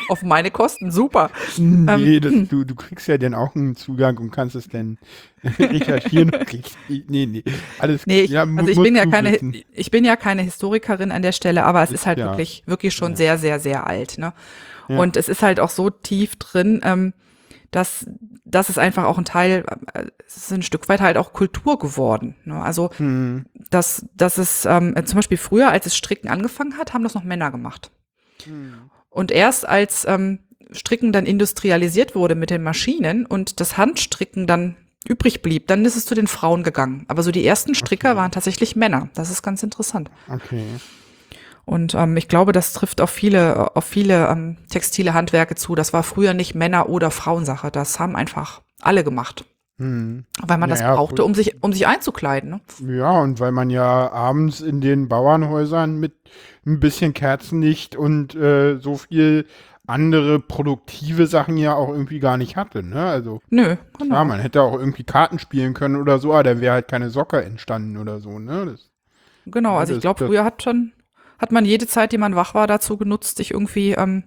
[0.08, 1.30] auf meine Kosten super.
[1.56, 4.98] Nee, das, du, du kriegst ja dann auch einen Zugang und kannst es dann
[5.58, 6.30] recherchieren.
[6.88, 7.44] nee, nee,
[7.78, 9.54] alles Nee, ich, ja, also ich bin ja keine, wissen.
[9.72, 12.26] ich bin ja keine Historikerin an der Stelle, aber es ist halt Ja.
[12.30, 14.32] wirklich, wirklich schon sehr, sehr, sehr alt, ne?
[14.88, 14.98] Ja.
[14.98, 17.12] Und es ist halt auch so tief drin, ähm,
[17.70, 18.06] dass
[18.46, 21.78] das ist einfach auch ein Teil, äh, es ist ein Stück weit halt auch Kultur
[21.78, 22.34] geworden.
[22.46, 22.54] Ne?
[22.62, 27.02] Also Hm, dass das ist ähm, zum Beispiel früher, als es Stricken angefangen hat, haben
[27.04, 27.90] das noch Männer gemacht.
[29.18, 30.38] Und erst als ähm,
[30.70, 34.76] Stricken dann industrialisiert wurde mit den Maschinen und das Handstricken dann
[35.08, 37.04] übrig blieb, dann ist es zu den Frauen gegangen.
[37.08, 39.08] Aber so die ersten Stricker waren tatsächlich Männer.
[39.14, 40.08] Das ist ganz interessant.
[40.32, 40.62] okay.
[41.64, 45.74] Und ähm, ich glaube, das trifft auf viele, auf viele ähm, textile Handwerke zu.
[45.74, 47.72] Das war früher nicht Männer- oder Frauensache.
[47.72, 49.46] Das haben einfach alle gemacht.
[49.78, 50.26] Hm.
[50.46, 52.50] Weil man das Ja, ja, brauchte, um sich, um sich einzukleiden.
[52.50, 52.96] Ne?
[52.98, 56.14] Ja, und weil man ja abends in den Bauernhäusern mit
[56.74, 59.46] ein bisschen Kerzenlicht und äh, so viel
[59.86, 63.04] andere produktive Sachen ja auch irgendwie gar nicht hatte, ne?
[63.06, 64.14] Also Nö, genau.
[64.16, 67.08] ja, man hätte auch irgendwie Karten spielen können oder so, aber dann wäre halt keine
[67.10, 68.66] Socke entstanden oder so, ne?
[68.66, 68.90] Das,
[69.46, 70.92] Genau, also ich das- glaube, das- früher hat schon,
[71.38, 74.24] hat man jede Zeit, die man wach war, dazu genutzt, sich irgendwie, ähm,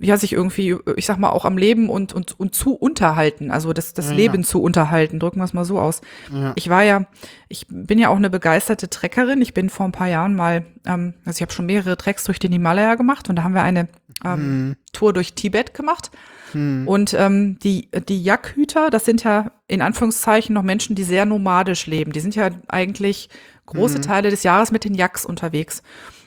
[0.00, 3.72] ja, sich irgendwie, ich sag mal, auch am Leben und, und, und zu unterhalten, also
[3.72, 4.16] das, das Ja.
[4.16, 6.00] Leben zu unterhalten, drücken wir es mal so aus.
[6.32, 6.52] ja.
[6.56, 7.06] Ich war ja,
[7.48, 9.40] ich bin ja auch eine begeisterte Trekkerin.
[9.40, 12.38] Ich bin vor ein paar Jahren mal, ähm, also ich habe schon mehrere Treks durch
[12.40, 13.88] den Himalaya gemacht und da haben wir eine
[14.24, 16.10] ähm, Hm, Tour durch Tibet gemacht.
[16.52, 21.24] hm, Und ähm, die, die Jackhüter, das sind ja in Anführungszeichen noch Menschen, die sehr
[21.24, 22.12] nomadisch leben.
[22.12, 23.28] Die sind ja eigentlich
[23.66, 25.82] große Teile des Jahres mit den Jacks unterwegs.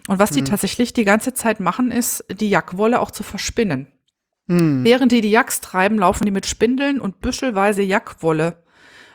[0.07, 3.87] Und was die tatsächlich die ganze Zeit machen, ist, die Jackwolle auch zu verspinnen.
[4.47, 4.83] hm.
[4.83, 8.63] Während die die Jacks treiben, laufen die mit Spindeln und büschelweise Jackwolle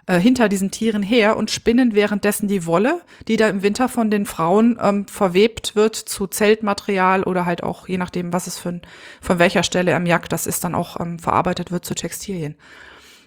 [0.06, 4.10] äh, hinter diesen Tieren her und spinnen währenddessen die Wolle, die da im Winter von
[4.10, 8.70] den Frauen ähm, verwebt wird zu Zeltmaterial oder halt auch, je nachdem, was es für
[8.70, 8.82] ein,
[9.20, 12.56] von welcher Stelle am Jack das ist, dann auch ähm, verarbeitet wird zu Textilien.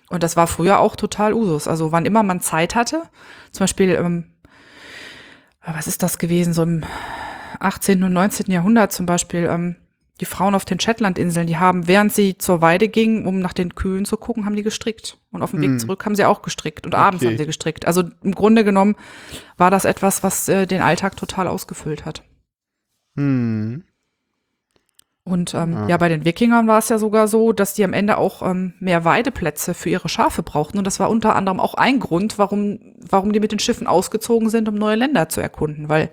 [0.09, 1.67] Und das war früher auch total Usus.
[1.67, 3.03] Also wann immer man Zeit hatte,
[3.51, 4.25] zum Beispiel, ähm,
[5.65, 6.83] was ist das gewesen, so im
[7.59, 8.03] 18.
[8.03, 8.51] und 19.
[8.51, 9.75] Jahrhundert zum Beispiel, ähm,
[10.21, 13.75] die Frauen auf den Shetlandinseln, die haben, während sie zur Weide gingen, um nach den
[13.75, 15.17] Kühen zu gucken, haben die gestrickt.
[15.31, 16.85] Und auf dem Weg zurück haben sie auch gestrickt.
[16.85, 17.31] Und abends Okay.
[17.33, 17.85] haben sie gestrickt.
[17.85, 18.95] Also im Grunde genommen
[19.57, 22.23] war das etwas, was äh, den Alltag total ausgefüllt hat.
[23.17, 23.83] Hm.
[25.25, 25.87] Und ähm, Ja.
[25.89, 25.97] ja.
[25.97, 29.03] bei den Wikingern war es ja sogar so, dass die am Ende auch ähm, mehr
[29.05, 30.77] Weideplätze für ihre Schafe brauchten.
[30.77, 32.79] Und das war unter anderem auch ein Grund, warum,
[33.09, 35.89] warum die mit den Schiffen ausgezogen sind, um neue Länder zu erkunden.
[35.89, 36.09] Weil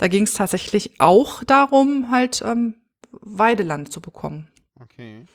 [0.00, 2.76] da ging es tatsächlich auch darum, halt ähm,
[3.12, 4.48] Weideland zu bekommen.
[4.80, 5.26] Okay.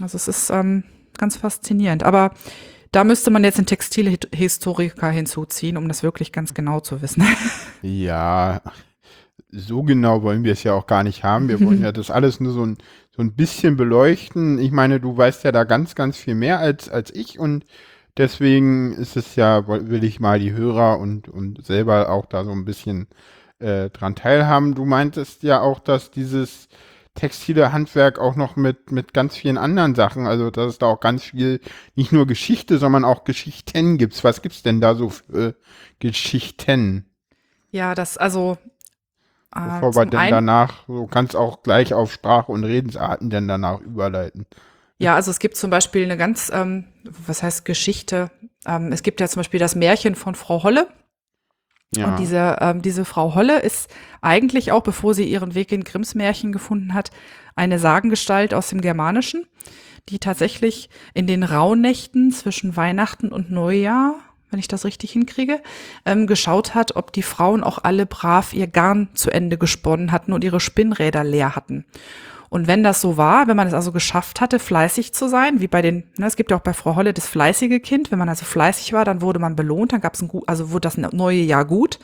[0.00, 0.82] Also es ist ähm,
[1.18, 2.04] ganz faszinierend.
[2.04, 2.32] Aber
[2.92, 7.22] da müsste man jetzt einen Textilhistoriker hinzuziehen, um das wirklich ganz genau zu wissen.
[7.82, 8.62] Ja,
[9.50, 11.48] so genau wollen wir es ja auch gar nicht haben.
[11.48, 12.78] Wir wollen ja das alles nur so ein,
[13.14, 14.58] so ein bisschen beleuchten.
[14.58, 17.66] Ich meine, du weißt ja da ganz, ganz viel mehr als, als ich und
[18.16, 22.52] deswegen ist es ja, will ich mal die Hörer und, und selber auch da so
[22.52, 23.08] ein bisschen
[23.58, 24.74] äh, dran teilhaben.
[24.74, 26.68] Du meintest ja auch, dass dieses
[27.14, 31.00] textile Handwerk auch noch mit, mit ganz vielen anderen Sachen, also dass es da auch
[31.00, 31.60] ganz viel,
[31.94, 34.22] nicht nur Geschichte, sondern auch Geschichten gibt's.
[34.24, 35.54] Was gibt's denn da so für
[35.98, 37.06] Geschichten?
[37.70, 38.56] ja, das also
[39.54, 43.80] äh, Bevor wir einen- danach, du kannst auch gleich auf Sprache und Redensarten dann danach
[43.80, 44.46] überleiten.
[44.98, 48.30] Ja, also es gibt zum Beispiel eine ganz, ähm, was heißt Geschichte?
[48.66, 50.88] Ähm, es gibt ja zum Beispiel das Märchen von Frau Holle.
[51.94, 52.06] Ja.
[52.06, 53.90] Und diese, ähm, diese Frau Holle ist
[54.20, 57.10] eigentlich auch, bevor sie ihren Weg in Grimms Märchen gefunden hat,
[57.54, 59.46] eine Sagengestalt aus dem Germanischen,
[60.08, 64.16] die tatsächlich in den Rauhnächten zwischen Weihnachten und Neujahr,
[64.50, 65.60] wenn ich das richtig hinkriege,
[66.04, 70.32] ähm, geschaut hat, ob die Frauen auch alle brav ihr Garn zu Ende gesponnen hatten
[70.32, 71.84] und ihre Spinnräder leer hatten.
[72.48, 75.66] Und wenn das so war, wenn man es also geschafft hatte, fleißig zu sein, wie
[75.66, 78.28] bei den, ne, es gibt ja auch bei Frau Holle das fleißige Kind, wenn man
[78.28, 80.96] also fleißig war, dann wurde man belohnt, dann gab es ein gut, also wurde das
[80.96, 81.98] neue Jahr gut.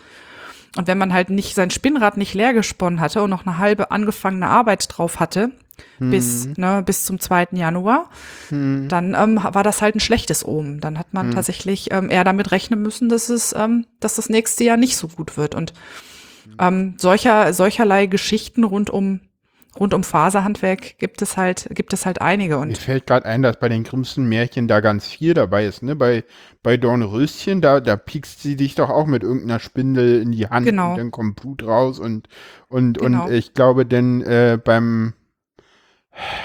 [0.76, 3.90] Und wenn man halt nicht sein Spinnrad nicht leer gesponnen hatte und noch eine halbe
[3.90, 5.50] angefangene Arbeit drauf hatte,
[5.98, 6.10] hm.
[6.10, 7.48] bis, ne, bis zum 2.
[7.52, 8.08] Januar,
[8.48, 8.88] hm.
[8.88, 10.80] dann ähm, war das halt ein schlechtes Omen.
[10.80, 11.34] Dann hat man hm.
[11.34, 15.08] tatsächlich ähm, eher damit rechnen müssen, dass es, ähm, dass das nächste Jahr nicht so
[15.08, 15.54] gut wird.
[15.54, 15.74] Und
[16.58, 19.20] ähm, solcher, solcherlei Geschichten rund um
[19.78, 22.58] rund um Faserhandwerk gibt es halt, gibt es halt einige.
[22.58, 25.82] Und Mir fällt gerade ein, dass bei den Grimmsten Märchen da ganz viel dabei ist,
[25.82, 25.96] ne?
[25.96, 26.24] Bei,
[26.62, 30.66] bei Dornröschen, da, da piekst sie dich doch auch mit irgendeiner Spindel in die Hand
[30.66, 30.92] genau.
[30.92, 32.28] und dann kommt Blut raus und,
[32.68, 33.26] und, genau.
[33.26, 35.14] und ich glaube denn äh, beim,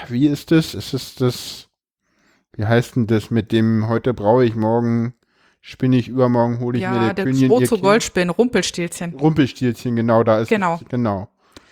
[0.08, 0.74] wie ist das?
[0.74, 1.68] Ist es das,
[2.56, 5.14] wie heißt denn das mit dem, heute brauche ich morgen
[5.60, 7.50] spinne ich übermorgen, hole ich ja, mir der, der Königin.
[7.50, 9.14] Ja, der Goldspinnen, Rumpelstilzchen.
[9.14, 10.76] Rumpelstilzchen, genau, da ist genau.
[10.76, 11.28] Es, genau.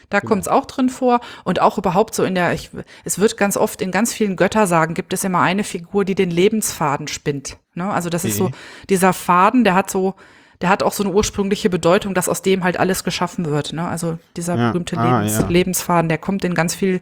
[0.09, 0.28] Da genau.
[0.28, 2.70] kommt es auch drin vor und auch überhaupt so in der, ich,
[3.04, 6.30] es wird ganz oft in ganz vielen Göttersagen gibt es immer eine Figur, die den
[6.30, 7.57] Lebensfaden spinnt.
[7.74, 7.90] Ne?
[7.90, 8.30] Also das okay.
[8.30, 8.50] ist so
[8.88, 10.14] dieser Faden, der hat so,
[10.61, 13.72] der hat auch so eine ursprüngliche Bedeutung, dass aus dem halt alles geschaffen wird.
[13.72, 13.86] Ne?
[13.86, 14.70] Also dieser ja.
[14.70, 15.46] berühmte ah, Lebens, ja.
[15.46, 17.00] Lebensfaden, der kommt in ganz viel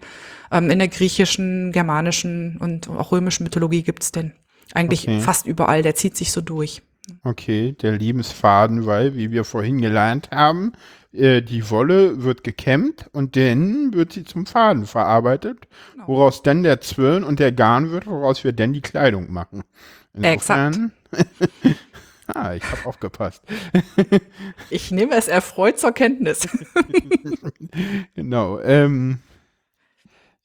[0.50, 4.32] ähm, in der griechischen, germanischen und auch römischen Mythologie gibt's den.
[4.72, 5.20] Eigentlich okay.
[5.20, 6.82] fast überall, der zieht sich so durch.
[7.22, 10.72] Okay, der Lebensfaden, weil, wie wir vorhin gelernt haben,
[11.12, 16.09] äh, die Wolle wird gekämmt und dann wird sie zum Faden verarbeitet, genau.
[16.09, 19.62] woraus dann der Zwirn und der Garn wird, woraus wir dann die Kleidung machen.
[20.14, 21.78] Insofern, Exakt.
[22.26, 23.42] ah, ich habe aufgepasst.
[24.70, 26.48] ich nehme es erfreut zur Kenntnis.
[28.14, 28.61] genau.
[28.61, 29.20] Ähm,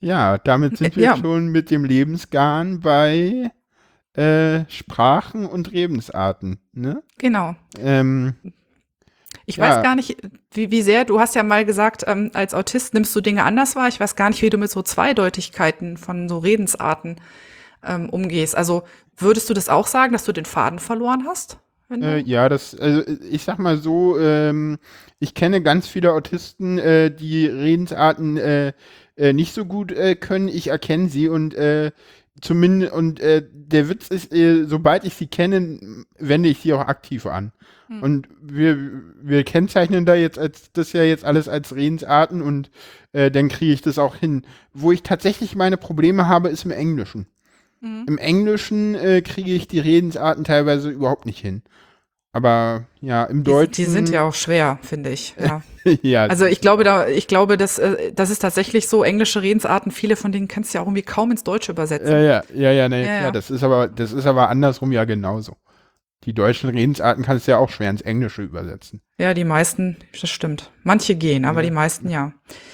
[0.02, 1.18] ja, damit sind wir ja.
[1.18, 3.52] schon mit dem Lebensgarn bei
[4.20, 6.60] äh, Sprachen und Lebensarten.
[6.74, 7.02] Ne?
[7.18, 7.56] Genau.
[7.80, 8.36] Ähm,
[9.46, 9.64] ich ja.
[9.64, 10.18] weiß gar nicht,
[10.52, 13.76] wie, wie sehr, du hast ja mal gesagt, ähm, als Autist nimmst du Dinge anders
[13.76, 13.88] wahr.
[13.88, 17.16] Ich weiß gar nicht, wie du mit so Zweideutigkeiten von so Redensarten
[17.84, 18.56] ähm, umgehst.
[18.56, 18.84] Also
[19.18, 21.58] würdest du das auch sagen, dass du den Faden verloren hast?
[21.90, 23.02] Äh, ja, das, also
[23.32, 24.78] ich sag mal so, ähm,
[25.20, 28.74] ich kenne ganz viele Autisten, äh, die Redensarten äh,
[29.16, 30.50] äh nicht so gut äh, können.
[30.50, 31.92] Ich erkenne sie und äh,
[32.42, 36.88] zumindest, und äh, der Witz ist, äh, sobald ich sie kenne, wende ich sie auch
[36.88, 37.52] aktiv an.
[37.88, 38.04] Hm.
[38.04, 38.78] Und wir,
[39.22, 42.70] wir kennzeichnen da jetzt als das ja jetzt alles als Redensarten und
[43.14, 44.46] äh, dann kriege ich das auch hin.
[44.74, 47.28] Wo ich tatsächlich meine Probleme habe, ist im Englischen.
[47.82, 48.06] Mhm.
[48.08, 51.64] Im Englischen äh, kriege ich die Redensarten teilweise überhaupt nicht hin.
[52.32, 53.86] Aber ja, im Deutschen.
[53.86, 55.34] Die, sind ja auch schwer, finde ich.
[55.40, 55.64] Ja.
[56.04, 56.26] ja.
[56.26, 59.92] Also ich glaube, da, ich glaube, dass äh, das ist tatsächlich so englische Redensarten.
[59.92, 62.12] Viele von denen kannst du ja auch irgendwie kaum ins Deutsche übersetzen.
[62.12, 63.32] Ja, ja, ja, ja, nee, ja, ja.
[63.32, 65.58] das ist aber, das ist aber andersrum ja genauso.
[66.26, 69.02] Die deutschen Redensarten kannst du ja auch schwer ins Englische übersetzen.
[69.18, 70.70] Ja, die meisten, das stimmt.
[70.84, 72.34] Manche gehen, aber die meisten ja.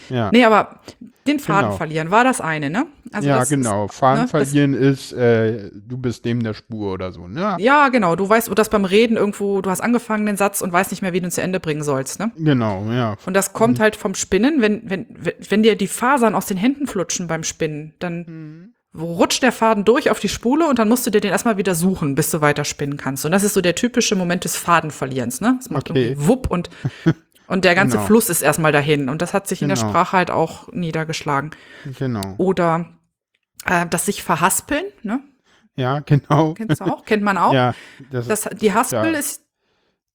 [0.10, 0.32] Ja.
[0.34, 0.82] Nee, aber
[1.28, 1.78] den Faden genau.
[1.78, 2.86] verlieren war das eine, ne?
[3.12, 3.86] Also ja, genau.
[3.86, 7.58] Ist, Faden ne, verlieren ist, äh, du bist neben der Spur oder so, ne?
[7.60, 8.16] Ja, genau.
[8.16, 11.02] Du weißt, du das beim Reden irgendwo, du hast angefangen den Satz und weißt nicht
[11.02, 12.32] mehr, wie du ihn zu Ende bringen sollst, ne?
[12.38, 13.16] Genau, ja.
[13.26, 13.84] Und das kommt mhm.
[13.84, 15.08] halt vom Spinnen, wenn, wenn,
[15.50, 19.86] wenn dir die Fasern aus den Händen flutschen beim Spinnen, dann mhm rutscht der Faden
[19.86, 22.42] durch auf die Spule und dann musst du dir den erstmal wieder suchen, bis du
[22.42, 23.26] weiterspinnen kannst.
[23.26, 25.56] Und das ist so der typische Moment des Fadenverlierens, ne?
[25.58, 26.10] Das macht okay.
[26.10, 26.70] irgendwie wupp und,
[27.48, 28.08] und der ganze genau.
[28.08, 29.10] Fluss ist erstmal dahin.
[29.10, 29.74] Und das hat sich genau.
[29.74, 29.90] in der genau.
[29.90, 31.52] Sprache halt auch niedergeschlagen.
[31.98, 32.36] Genau.
[32.38, 32.90] Oder
[33.66, 35.22] äh, das sich verhaspeln, ne?
[35.76, 36.54] Ja, genau.
[36.54, 37.06] Kennst du auch?
[37.06, 37.54] Kennt man auch?
[37.54, 37.74] Ja.
[38.12, 39.20] Das, das die Haspel ja.
[39.20, 39.46] ist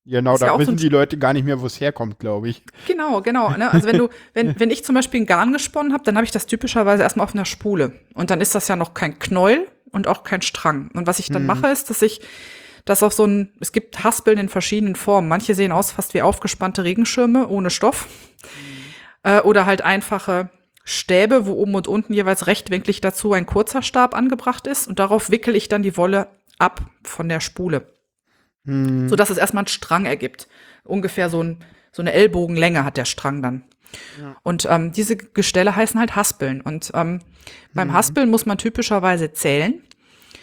[0.06, 2.62] Genau, da ja wissen so die Leute gar nicht mehr, wo es herkommt, glaube ich.
[2.88, 3.50] Genau, genau.
[3.50, 3.70] Ne?
[3.70, 6.30] Also wenn du, wenn, wenn ich zum Beispiel ein Garn gesponnen habe, dann habe ich
[6.30, 7.92] das typischerweise erstmal auf einer Spule.
[8.14, 10.90] Und dann ist das ja noch kein Knäuel und auch kein Strang.
[10.94, 11.46] Und was ich dann hm.
[11.46, 12.22] mache, ist, dass ich
[12.84, 15.28] das auf so ein, es gibt Haspeln in verschiedenen Formen.
[15.28, 18.08] Manche sehen aus fast wie aufgespannte Regenschirme ohne Stoff.
[19.22, 20.50] Äh, oder halt einfache
[20.84, 24.88] Stäbe, wo oben und unten jeweils rechtwinklig dazu ein kurzer Stab angebracht ist.
[24.88, 26.28] Und darauf wickel ich dann die Wolle
[26.58, 27.94] ab von der Spule.
[28.64, 29.08] Hm.
[29.08, 30.48] So dass es erstmal einen Strang ergibt.
[30.84, 31.58] Ungefähr so, ein,
[31.92, 33.64] so eine Ellbogenlänge hat der Strang dann.
[34.20, 34.36] Ja.
[34.42, 36.60] Und ähm, diese Gestelle heißen halt Haspeln.
[36.60, 37.20] Und ähm,
[37.74, 37.92] beim mhm.
[37.92, 39.82] Haspeln muss man typischerweise zählen,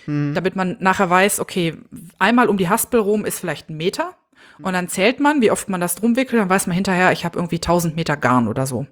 [0.07, 0.33] mhm.
[0.33, 1.77] damit man nachher weiß, okay,
[2.17, 4.15] einmal um die Haspel rum ist vielleicht ein Meter.
[4.59, 7.25] Und dann zählt man, wie oft man das drum wickelt, dann weiß man hinterher, ich
[7.25, 8.87] habe irgendwie 1000 Meter Garn oder so.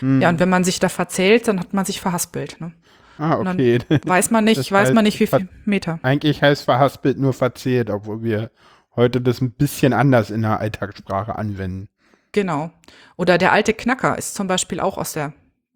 [0.00, 0.22] Mhm.
[0.22, 2.58] Ja, und wenn man sich da verzählt, dann hat man sich verhaspelt.
[2.60, 2.72] Ne?
[3.18, 3.78] Ah, okay.
[4.06, 5.98] weiß man nicht, das weiß heißt, man nicht, wie viel Meter.
[6.02, 8.50] Eigentlich heißt verhaspelt nur verzählt, obwohl wir
[8.96, 11.88] heute das ein bisschen anders in der Alltagssprache anwenden.
[12.32, 12.70] Genau.
[13.16, 15.34] Oder der alte Knacker ist zum Beispiel auch aus der.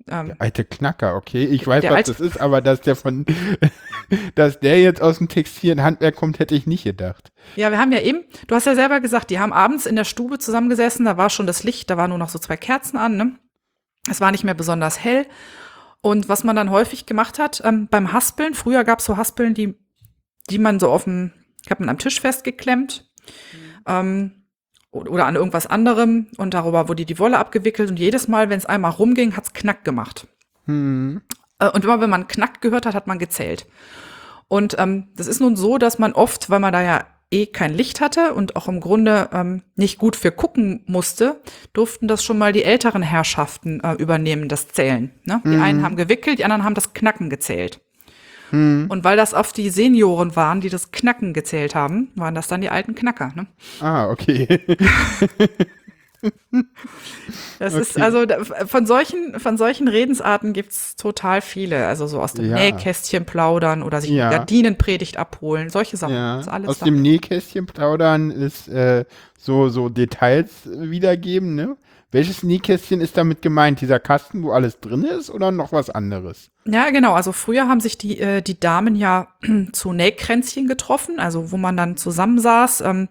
[0.08, 1.44] Ähm, der alte Knacker, okay.
[1.44, 3.26] Ich weiß, was das ist, aber dass der von,
[4.34, 7.32] dass der jetzt aus dem Textil- und Handwerk kommt, hätte ich nicht gedacht.
[7.56, 10.04] Ja, wir haben ja eben, du hast ja selber gesagt, die haben abends in der
[10.04, 13.16] Stube zusammengesessen, da war schon das Licht, da waren nur noch so zwei Kerzen an,
[13.16, 13.38] ne?
[14.08, 15.26] Es war nicht mehr besonders hell.
[16.00, 19.54] Und was man dann häufig gemacht hat, ähm, beim Haspeln, früher gab es so Haspeln,
[19.54, 19.74] die,
[20.48, 21.32] die man so auf dem,
[21.68, 23.10] hat man am Tisch festgeklemmt.
[23.88, 24.45] Ähm,
[24.90, 28.66] oder an irgendwas anderem und darüber wurde die Wolle abgewickelt und jedes Mal, wenn es
[28.66, 30.26] einmal rumging, hat's Knack gemacht.
[30.66, 31.20] Hm.
[31.58, 33.66] Äh, Und immer wenn man Knack gehört hat, hat man gezählt.
[34.48, 37.74] Und ähm, das ist nun so, dass man oft, weil man da ja eh kein
[37.74, 41.40] Licht hatte und auch im Grunde ähm, nicht gut für gucken musste,
[41.72, 45.10] durften das schon mal die älteren Herrschaften äh, übernehmen, das Zählen.
[45.24, 45.42] Ne?
[45.44, 47.80] Die einen haben gewickelt, die anderen haben das Knacken gezählt.
[48.52, 52.60] Und weil das oft die Senioren waren, die das Knacken gezählt haben, waren das dann
[52.60, 53.32] die alten Knacker.
[53.34, 53.46] Ne?
[53.80, 54.60] Ah, okay.
[57.58, 58.02] Das ist Okay.
[58.02, 61.86] also da- von solchen von solchen Redensarten gibt's total viele.
[61.86, 62.56] Also so aus dem Ja.
[62.56, 64.30] Nähkästchen plaudern oder sich Ja.
[64.30, 66.14] Gardinenpredigt abholen, solche Sachen.
[66.14, 66.84] Ja, ist alles aus da.
[66.86, 69.04] dem Nähkästchen plaudern ist äh,
[69.38, 71.76] so, so Details wiedergeben, ne?
[72.12, 73.80] Welches Nähkästchen ist damit gemeint?
[73.80, 76.50] Dieser Kasten, wo alles drin ist oder noch was anderes?
[76.64, 77.14] Ja, genau.
[77.14, 79.28] Also früher haben sich die, äh, die Damen ja
[79.72, 83.08] zu Nähkränzchen getroffen, also wo man dann zusammensaß, ähm,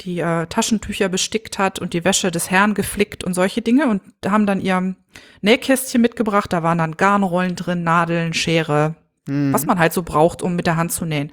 [0.00, 4.02] die äh, Taschentücher bestickt hat und die Wäsche des Herrn geflickt und solche Dinge und
[4.26, 4.96] haben dann ihr
[5.42, 6.52] Nähkästchen mitgebracht.
[6.52, 8.96] Da waren dann Garnrollen drin, Nadeln, Schere,
[9.26, 11.32] was man halt so braucht, um mit der Hand zu nähen.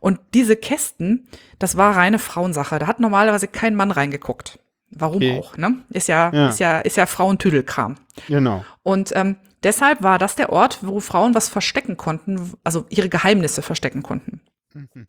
[0.00, 1.28] Und diese Kästen,
[1.58, 2.78] das war reine Frauensache.
[2.78, 4.58] Da hat normalerweise kein Mann reingeguckt.
[4.90, 5.38] Warum Okay.
[5.40, 5.78] auch, ne?
[5.90, 6.48] Ist ja, Ja.
[6.48, 7.96] ist ja, ist ja Frauentüdelkram.
[8.28, 8.64] Genau.
[8.82, 13.62] Und ähm, deshalb war das der Ort, wo Frauen was verstecken konnten, also ihre Geheimnisse
[13.62, 14.40] verstecken konnten.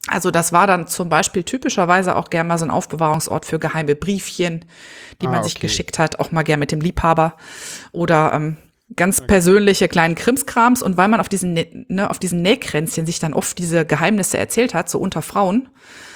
[0.08, 3.96] Also das war dann zum Beispiel typischerweise auch gern mal so ein Aufbewahrungsort für geheime
[3.96, 4.64] Briefchen,
[5.24, 5.62] die Ah, man sich okay.
[5.66, 7.34] geschickt hat, auch mal gern mit dem Liebhaber
[7.92, 8.58] oder ähm,
[8.96, 10.84] ganz persönliche kleinen Krimskrams.
[10.84, 11.54] Und weil man auf diesen,
[11.88, 15.68] ne, auf diesen Nähkränzchen sich dann oft diese Geheimnisse erzählt hat, so unter Frauen,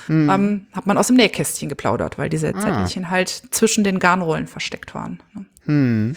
[0.09, 4.95] ähm, hat man aus dem Nähkästchen geplaudert, weil diese Zettelchen halt zwischen den Garnrollen versteckt
[4.95, 5.19] waren.
[5.65, 6.15] ne.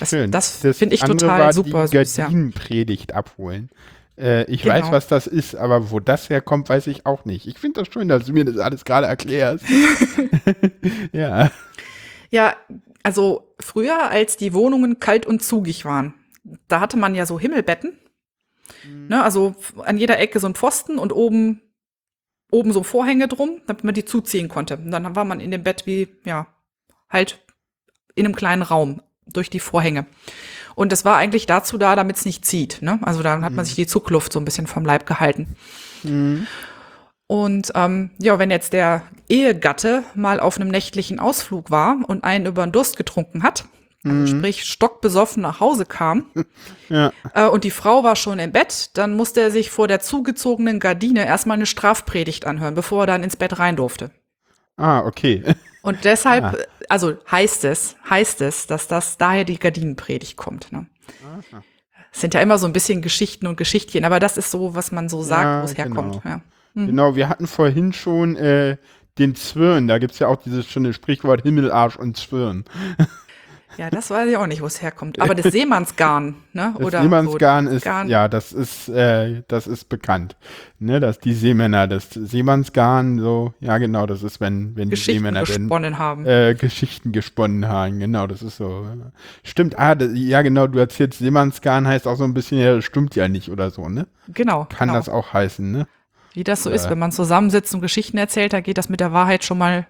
[0.00, 0.30] Das, Schön.
[0.30, 2.24] das finde ich total war super die süß, ja.
[2.24, 3.68] Gardinenpredigt abholen.
[4.16, 4.74] Äh, ich Genau.
[4.74, 7.46] weiß, was das ist, aber wo das herkommt, weiß ich auch nicht.
[7.46, 9.64] Ich finde das schön, dass du mir das alles gerade erklärst.
[11.12, 11.50] ja.
[12.30, 12.54] Ja,
[13.02, 16.14] also früher, als die Wohnungen kalt und zugig waren,
[16.68, 17.98] da hatte man ja so Himmelbetten.
[19.08, 21.60] Ne, also an jeder Ecke so ein Pfosten und oben,
[22.50, 24.76] oben so Vorhänge drum, damit man die zuziehen konnte.
[24.76, 26.46] Und dann war man in dem Bett wie, ja,
[27.10, 27.40] halt
[28.14, 30.06] in einem kleinen Raum durch die Vorhänge.
[30.74, 32.82] Und das war eigentlich dazu da, damit es nicht zieht.
[32.82, 32.98] Ne?
[33.02, 35.56] Also dann hat man sich die Zugluft so ein bisschen vom Leib gehalten.
[37.26, 42.46] Und ähm, ja, wenn jetzt der Ehegatte mal auf einem nächtlichen Ausflug war und einen
[42.46, 43.66] über den Durst getrunken hat,
[44.04, 46.26] also sprich stockbesoffen nach Hause kam
[46.88, 47.12] Ja.
[47.34, 50.78] äh, und die Frau war schon im Bett, dann musste er sich vor der zugezogenen
[50.80, 54.10] Gardine erstmal eine Strafpredigt anhören, bevor er dann ins Bett rein durfte.
[54.76, 55.42] Ah, okay.
[55.82, 60.70] Und deshalb, äh, also heißt es, heißt es, dass das daher die Gardinenpredigt kommt.
[60.72, 60.86] Ne?
[62.12, 64.92] Es sind ja immer so ein bisschen Geschichten und Geschichtchen, aber das ist so, was
[64.92, 66.22] man so sagt, Ja, wo es herkommt.
[66.22, 66.34] genau.
[66.34, 66.40] Ja.
[66.74, 68.76] Genau, wir hatten vorhin schon äh,
[69.18, 69.88] den Zwirn.
[69.88, 72.64] Da gibt es ja auch dieses schöne Sprichwort Himmelarsch und Zwirn.
[73.78, 75.20] ja, das weiß ich auch nicht, wo es herkommt.
[75.20, 76.74] Aber das Seemannsgarn, ne?
[76.76, 78.08] Das Oder Seemannsgarn so, ist, Garn.
[78.08, 80.36] ja, das ist, äh, das ist bekannt.
[80.80, 85.40] Ne, dass die Seemänner, das Seemannsgarn, so, ja genau, das ist, wenn, wenn die Seemänner
[85.44, 86.26] gesponnen haben.
[86.26, 88.84] äh, Geschichten gesponnen haben, genau, das ist so.
[88.84, 89.10] äh,
[89.42, 92.84] Stimmt, ah, das, ja genau, du erzählst, Seemannsgarn heißt auch so ein bisschen, ja, das
[92.84, 94.06] stimmt ja nicht oder so, ne?
[94.28, 94.66] genau.
[94.68, 94.98] Kann genau.
[94.98, 95.86] das auch heißen, ne?
[96.34, 99.12] Wie das so ist, wenn man zusammensitzt und Geschichten erzählt, da geht das mit der
[99.12, 99.86] Wahrheit schon mal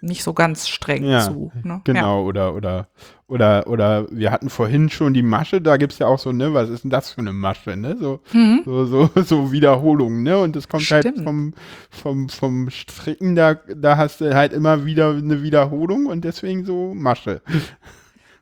[0.00, 1.52] nicht so ganz streng Ja, zu.
[1.62, 1.80] Ne?
[1.84, 2.88] Genau, oder, oder,
[3.28, 6.68] oder, oder wir hatten vorhin schon die Masche, da gibt's ja auch so, ne, was
[6.70, 7.96] ist denn das für eine Masche, ne?
[7.98, 8.20] So,
[8.64, 10.38] so, so, so Wiederholungen, ne?
[10.38, 11.10] Und das kommt halt Mhm.
[11.10, 11.24] Stimmt.
[11.24, 11.54] vom,
[11.90, 16.94] vom, vom Stricken, da, da hast du halt immer wieder eine Wiederholung und deswegen so
[16.94, 17.40] Masche.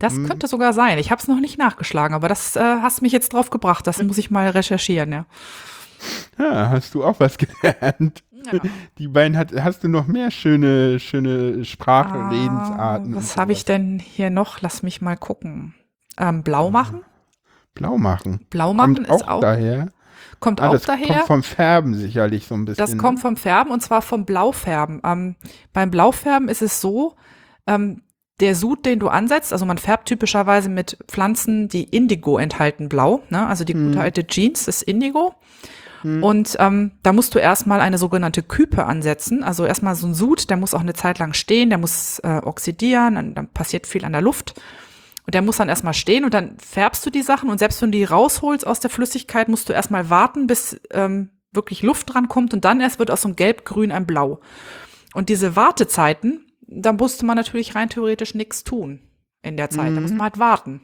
[0.00, 0.26] Das Mhm.
[0.26, 0.98] könnte sogar sein.
[0.98, 3.86] Ich habe es noch nicht nachgeschlagen, aber das äh, hast mich jetzt drauf gebracht.
[3.86, 5.26] Das muss ich mal recherchieren, ja.
[6.38, 8.22] Ja, hast du auch was gelernt.
[8.98, 13.14] Die beiden hat, hast du noch mehr schöne, schöne Sprache, Redensarten.
[13.14, 14.60] Ah, was habe ich denn hier noch?
[14.60, 15.74] Lass mich mal gucken.
[16.18, 17.02] Ähm, blau machen?
[17.74, 18.46] Blau machen.
[18.50, 19.88] Blau machen Kommt ist auch auch, daher.
[20.40, 21.06] kommt Ah, auch das daher.
[21.08, 22.84] kommt vom Färben sicherlich so ein bisschen.
[22.84, 25.00] Das kommt vom Färben und zwar vom Blaufärben.
[25.04, 25.34] Ähm,
[25.72, 27.16] beim Blaufärben ist es so,
[27.66, 28.02] ähm,
[28.40, 33.22] der Sud, den du ansetzt, also man färbt typischerweise mit Pflanzen, die Indigo enthalten, blau.
[33.30, 33.46] Ne?
[33.46, 33.88] Also die Mhm.
[33.88, 35.34] gute alte Jeans ist Indigo.
[36.04, 39.42] Und ähm, da musst du erstmal eine sogenannte Küpe ansetzen.
[39.42, 42.40] Also erstmal so ein Sud, der muss auch eine Zeit lang stehen, der muss äh,
[42.42, 44.60] oxidieren, dann, dann passiert viel an der Luft.
[45.26, 47.90] Und der muss dann erstmal stehen und dann färbst du die Sachen und selbst wenn
[47.90, 52.28] du die rausholst aus der Flüssigkeit, musst du erstmal warten, bis ähm, wirklich Luft dran
[52.28, 54.40] kommt und dann erst wird aus so einem Gelb-Grün ein Blau.
[55.14, 59.00] Und diese Wartezeiten, da musste man natürlich rein theoretisch nichts tun
[59.40, 59.96] in der Zeit.
[59.96, 60.82] Da musste man halt warten.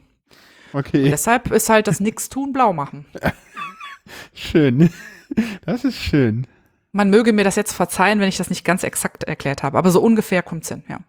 [0.73, 1.09] Okay.
[1.09, 3.05] Deshalb ist halt das Nix-Tun blau machen.
[4.33, 4.89] Schön.
[5.65, 6.45] Das ist schön.
[6.91, 9.91] Man möge mir das jetzt verzeihen, wenn ich das nicht ganz exakt erklärt habe, aber
[9.91, 10.99] so ungefähr kommt's hin, ja.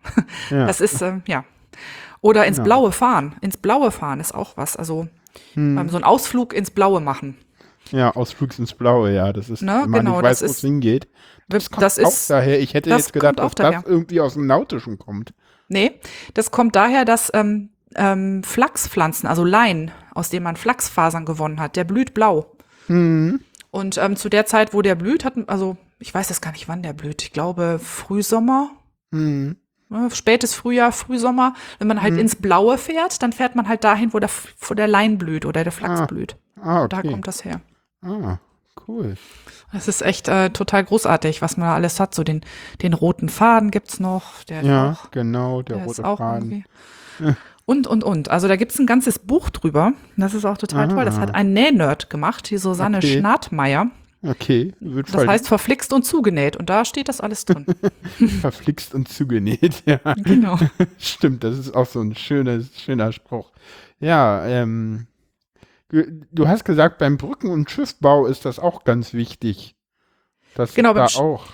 [0.48, 0.66] Ja.
[0.68, 1.44] Das ist, ähm, ja.
[2.20, 2.66] Oder ins Genau.
[2.66, 3.34] Blaue fahren.
[3.40, 4.76] Ins Blaue fahren ist auch was.
[4.76, 5.08] Also
[5.54, 5.76] Hm.
[5.76, 7.36] ähm, so ein Ausflug ins Blaue machen.
[7.90, 9.32] Ja, Ausflugs ins Blaue, ja.
[9.32, 11.08] Das ist, Ne, wenn man genau, nicht weiß, das wo es hingeht.
[11.48, 12.60] Das, kommt auch ist, daher.
[12.60, 13.90] Ich hätte das jetzt gedacht, kommt auch dass das daher.
[13.92, 15.34] irgendwie aus dem Nautischen kommt.
[15.66, 15.98] nee,
[16.34, 21.74] das kommt daher, dass ähm, ähm, Flachspflanzen, also Lein, aus dem man Flachsfasern gewonnen hat,
[21.74, 22.51] der blüht blau.
[22.86, 23.40] Hm.
[23.70, 26.68] Und ähm, zu der Zeit, wo der blüht, hat, also ich weiß jetzt gar nicht,
[26.68, 27.22] wann der blüht.
[27.22, 28.70] Ich glaube Frühsommer,
[29.12, 29.56] Hm.
[29.88, 31.54] ne, spätes Frühjahr, Frühsommer.
[31.78, 32.02] Wenn man Mhm.
[32.02, 34.30] halt ins Blaue fährt, dann fährt man halt dahin, wo der,
[34.60, 36.36] wo der Lein blüht oder der Flachs Ah, blüht.
[36.60, 37.10] Ah, Da okay.
[37.10, 37.60] kommt das her.
[38.04, 38.38] Ah,
[38.88, 39.16] cool.
[39.72, 42.14] Das ist echt äh, total großartig, was man da alles hat.
[42.14, 42.42] So den,
[42.82, 44.44] den roten Faden gibt's noch.
[44.44, 46.64] Der Ja, auch, genau, der, der rote ist auch Faden.
[47.64, 48.28] Und, und, und.
[48.30, 49.92] Also da gibt's ein ganzes Buch drüber.
[50.16, 51.04] Das ist auch total toll.
[51.04, 51.20] Das Ah.
[51.20, 53.18] hat ein Nähnerd gemacht, die Susanne Okay.
[53.18, 53.90] Schnattmeier.
[54.24, 56.56] Okay, wird Das voll heißt verflixt und zugenäht.
[56.56, 57.66] Und da steht das alles drin.
[58.40, 59.82] verflixt und zugenäht.
[59.86, 60.58] Ja, genau.
[60.98, 63.50] stimmt, das ist auch so ein schöner, schöner Spruch.
[63.98, 65.06] Ja, ähm,
[65.88, 69.74] du- hast gesagt, beim Brücken- und Schiffbau ist das auch ganz wichtig.
[70.54, 71.46] Das Genau, da auch.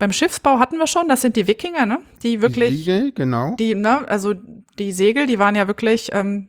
[0.00, 1.98] Beim Schiffsbau hatten wir schon, das sind die Wikinger, ne?
[2.24, 3.54] Die wirklich, Die Siegel, genau.
[3.56, 4.34] die, ne, also
[4.78, 6.48] die Segel, die waren ja wirklich ähm,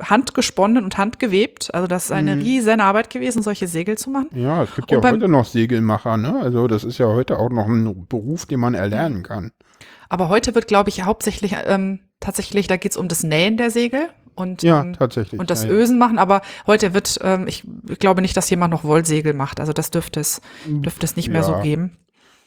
[0.00, 1.72] handgesponnen und handgewebt.
[1.74, 2.42] Also das ist eine Mhm.
[2.42, 4.28] riesen Arbeit gewesen, solche Segel zu machen.
[4.34, 6.40] Ja, es gibt Und ja heute noch Segelmacher, ne?
[6.40, 9.52] Also das ist ja heute auch noch ein Beruf, den man erlernen kann.
[10.08, 14.08] Aber heute wird, glaube ich, hauptsächlich ähm, tatsächlich, da geht's um das Nähen der Segel
[14.34, 15.38] und, Ja, ähm, tatsächlich.
[15.38, 15.76] und das ja, ja.
[15.76, 16.18] Ösen machen.
[16.18, 19.60] Aber heute wird, ähm, ich, ich glaube nicht, dass jemand noch Wollsegel macht.
[19.60, 21.60] Also das dürfte es, dürfte es nicht mehr so Ja.
[21.60, 21.96] geben.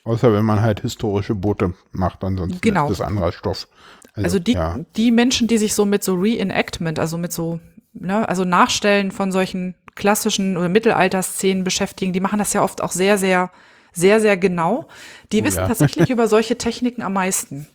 [0.05, 2.89] Außer wenn man halt historische Boote macht, ansonsten Genau.
[2.89, 3.67] ist das anderer Stoff.
[4.15, 4.79] Also die, ja.
[4.95, 7.59] die Menschen, die sich so mit so Reenactment, also mit so,
[7.93, 12.91] ne, also Nachstellen von solchen klassischen oder Mittelalterszenen beschäftigen, die machen das ja oft auch
[12.91, 13.49] sehr, sehr,
[13.93, 14.87] sehr, sehr genau.
[15.31, 15.67] Die Oh wissen ja.
[15.67, 17.67] tatsächlich über solche Techniken am meisten.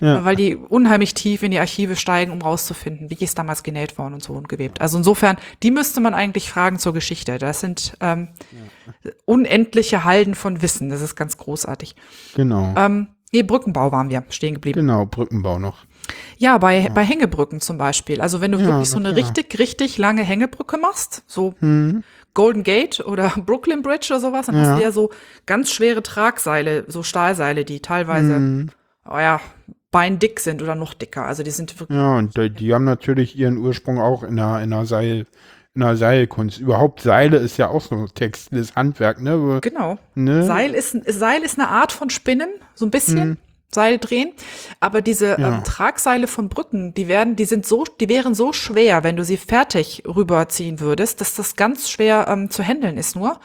[0.00, 0.24] Ja.
[0.24, 4.14] Weil die unheimlich tief in die Archive steigen, um rauszufinden, wie ist damals genäht worden
[4.14, 4.80] und so und gewebt.
[4.80, 7.38] Also insofern, die müsste man eigentlich fragen zur Geschichte.
[7.38, 8.28] Das sind ähm,
[9.24, 10.88] unendliche Halden von Wissen.
[10.90, 11.94] Das ist ganz großartig.
[12.34, 12.74] Genau.
[12.76, 14.80] Ähm, nee, Brückenbau waren wir stehen geblieben.
[14.80, 15.84] Genau, Brückenbau noch.
[16.38, 18.20] Ja, bei, bei Hängebrücken zum Beispiel.
[18.20, 19.24] Also wenn du Ja, wirklich so eine klar.
[19.24, 22.04] richtig, richtig lange Hängebrücke machst, so Hm.
[22.34, 24.62] Golden Gate oder Brooklyn Bridge oder sowas, dann Ja.
[24.62, 25.10] hast du ja so
[25.46, 28.70] ganz schwere Tragseile, so Stahlseile, die teilweise, Hm.
[29.10, 29.40] oh ja,
[29.96, 31.24] beindick sind oder noch dicker.
[31.24, 34.60] Also die sind wirklich, Ja, und die, die haben natürlich ihren Ursprung auch in der,
[34.62, 35.26] in der Seil,
[35.74, 36.58] in Seilkunst.
[36.58, 39.58] Überhaupt Seile ist ja auch so ein textiles Handwerk, ne?
[39.62, 39.96] Genau.
[40.14, 40.44] ne?
[40.44, 43.38] Seil ist, Seil ist eine Art von Spinnen, so ein bisschen.
[43.74, 44.32] Seil drehen,
[44.80, 45.42] aber diese Mhm.
[45.42, 45.56] Ja.
[45.56, 49.24] ähm, Tragseile von Brücken, die werden, die sind so, die wären so schwer, wenn du
[49.24, 53.40] sie fertig rüberziehen würdest, dass das ganz schwer ähm, zu handeln ist nur.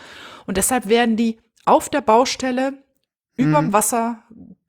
[0.46, 2.74] Und deshalb werden die auf der Baustelle
[3.36, 4.20] überm Wasser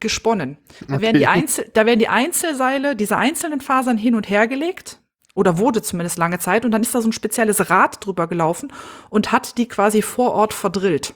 [0.03, 0.59] gesponnen.
[0.89, 1.31] Da werden die Mhm.
[1.31, 1.41] Okay.
[1.41, 5.01] Einzel, da werden die Einzelseile, diese einzelnen Fasern hin und her gelegt
[5.35, 8.71] oder wurde zumindest lange Zeit und dann ist da so ein spezielles Rad drüber gelaufen
[9.09, 11.15] und hat die quasi vor Ort verdrillt.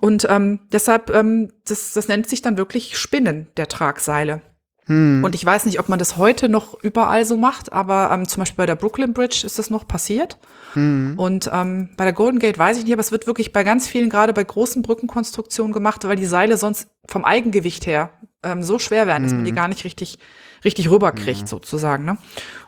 [0.00, 4.42] Und ähm, deshalb, ähm, das, das nennt sich dann wirklich Spinnen der Tragseile.
[4.84, 5.24] Hm.
[5.24, 8.42] Und ich weiß nicht, ob man das heute noch überall so macht, aber ähm, zum
[8.42, 10.38] Beispiel bei der Brooklyn Bridge ist das noch passiert.
[10.74, 11.14] Hm.
[11.16, 13.88] Und ähm, bei der Golden Gate weiß ich nicht, aber es wird wirklich bei ganz
[13.88, 18.10] vielen, gerade bei großen Brückenkonstruktionen gemacht, weil die Seile sonst vom Eigengewicht her
[18.42, 19.56] ähm, so schwer werden, dass man die Hm.
[19.56, 20.18] gar nicht richtig,
[20.64, 22.04] richtig rüberkriegt, sozusagen.
[22.04, 22.16] Ne?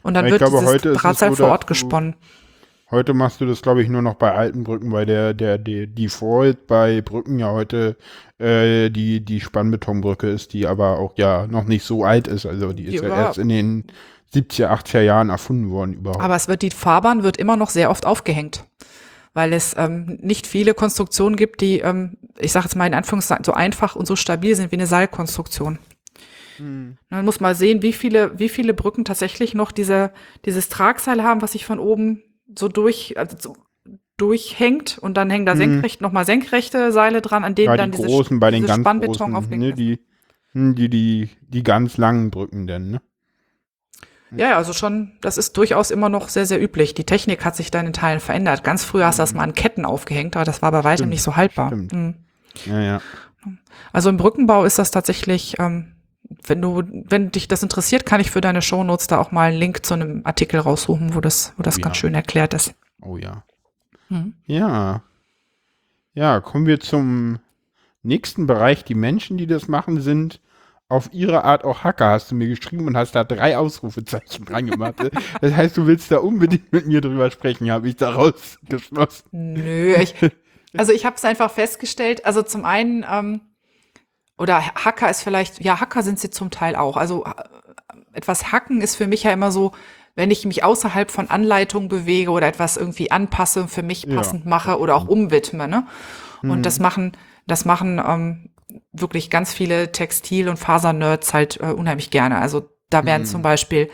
[0.02, 2.14] Und dann Ich wird glaube, dieses ist Drahtseil vor Ort gesponnen.
[2.90, 5.86] Heute machst du das, glaube ich, nur noch bei alten Brücken, weil der, der, der
[5.86, 7.96] Default bei Brücken ja heute
[8.38, 12.46] äh, die, die Spannbetonbrücke ist, die aber auch ja noch nicht so alt ist.
[12.46, 13.84] Also die ist Die ja war- erst in den
[14.34, 16.22] 70er, 80er Jahren erfunden worden überhaupt.
[16.24, 18.64] Aber es wird, die Fahrbahn wird immer noch sehr oft aufgehängt.
[19.38, 23.44] Weil es ähm, nicht viele Konstruktionen gibt, die, ähm, ich sage jetzt mal in Anführungszeichen,
[23.44, 25.78] so einfach und so stabil sind wie eine Seilkonstruktion.
[27.08, 30.10] Man muss mal sehen, wie viele, wie viele Brücken tatsächlich noch diese,
[30.44, 32.24] dieses Tragseil haben, was sich von oben
[32.58, 33.56] so durch, also so
[34.16, 37.98] durchhängt und dann hängen da senkrecht, nochmal senkrechte Seile dran, an denen ja, dann die
[37.98, 40.00] diese, großen bei den diese ganz Spannbeton großen, ne, die,
[40.50, 43.00] hm, die, die, die ganz langen Brücken denn, ne?
[44.30, 46.94] Ja, also schon, das ist durchaus immer noch sehr, sehr üblich.
[46.94, 48.62] Die Technik hat sich da in Teilen verändert.
[48.64, 51.10] Ganz früher hast du das mal an Ketten aufgehängt, aber das war bei weitem Stimmt,
[51.10, 51.68] nicht so haltbar.
[51.68, 51.92] stimmt.
[51.92, 52.14] Mhm.
[52.66, 53.00] Ja, ja.
[53.92, 55.92] Also im Brückenbau ist das tatsächlich, ähm,
[56.46, 59.58] wenn du, wenn dich das interessiert, kann ich für deine Shownotes da auch mal einen
[59.58, 62.00] Link zu einem Artikel raussuchen, wo das, wo das Oh ganz ja.
[62.00, 62.74] schön erklärt ist.
[63.00, 63.44] Oh ja.
[64.10, 64.34] Mhm.
[64.46, 65.02] Ja.
[66.14, 67.38] Ja, kommen wir zum
[68.02, 68.84] nächsten Bereich.
[68.84, 70.40] Die Menschen, die das machen, sind
[70.88, 74.66] auf ihre Art auch Hacker, hast du mir geschrieben und hast da drei Ausrufezeichen dran
[74.66, 74.94] gemacht.
[75.40, 79.28] das heißt, du willst da unbedingt mit mir drüber sprechen, habe ich daraus geschlossen.
[79.32, 80.14] Nö, ich,
[80.76, 83.40] also ich habe es einfach festgestellt, also zum einen, ähm,
[84.38, 86.96] oder Hacker ist vielleicht, ja, Hacker sind sie zum Teil auch.
[86.96, 87.32] Also äh,
[88.12, 89.72] etwas hacken ist für mich ja immer so,
[90.14, 94.50] wenn ich mich außerhalb von Anleitungen bewege oder etwas irgendwie anpasse, für mich passend ja.
[94.50, 95.68] mache oder auch umwidme.
[95.68, 95.86] Ne?
[96.42, 96.62] Und mhm.
[96.62, 97.12] das machen,
[97.46, 98.50] das machen ähm,
[98.92, 102.38] wirklich ganz viele Textil- und Fasernerds halt äh, unheimlich gerne.
[102.38, 103.26] Also da werden mhm.
[103.26, 103.88] zum Beispiel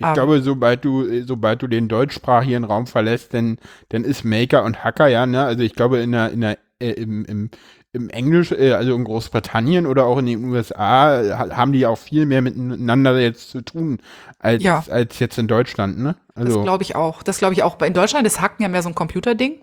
[0.00, 3.58] ich um, ähm, glaube, sobald du, sobald du den deutschsprachigen Raum verlässt, dann,
[3.90, 5.44] dann ist Maker und Hacker, ja, ne?
[5.44, 7.50] Also ich glaube, in der, in der, äh, im, im,
[7.92, 11.98] im Englisch, äh, also in Großbritannien oder auch in den USA, äh, haben die auch
[11.98, 13.98] viel mehr miteinander jetzt zu tun,
[14.38, 14.82] als, ja.
[14.88, 16.16] als jetzt in Deutschland, ne?
[16.34, 17.22] Also, das glaube ich auch.
[17.22, 17.80] Das glaube ich auch.
[17.82, 19.60] In Deutschland ist Hacken ja mehr so ein Computerding.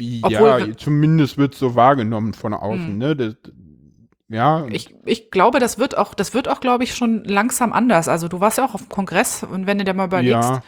[0.00, 2.98] Ja, zumindest wird es so wahrgenommen von außen, mhm.
[2.98, 3.16] ne?
[3.16, 3.36] Das,
[4.28, 4.66] ja.
[4.68, 8.08] Ich, ich glaube, das wird auch, das wird auch, glaube ich, schon langsam anders.
[8.08, 10.62] Also du warst ja auch auf dem Kongress und wenn du dir mal überlegst, ja.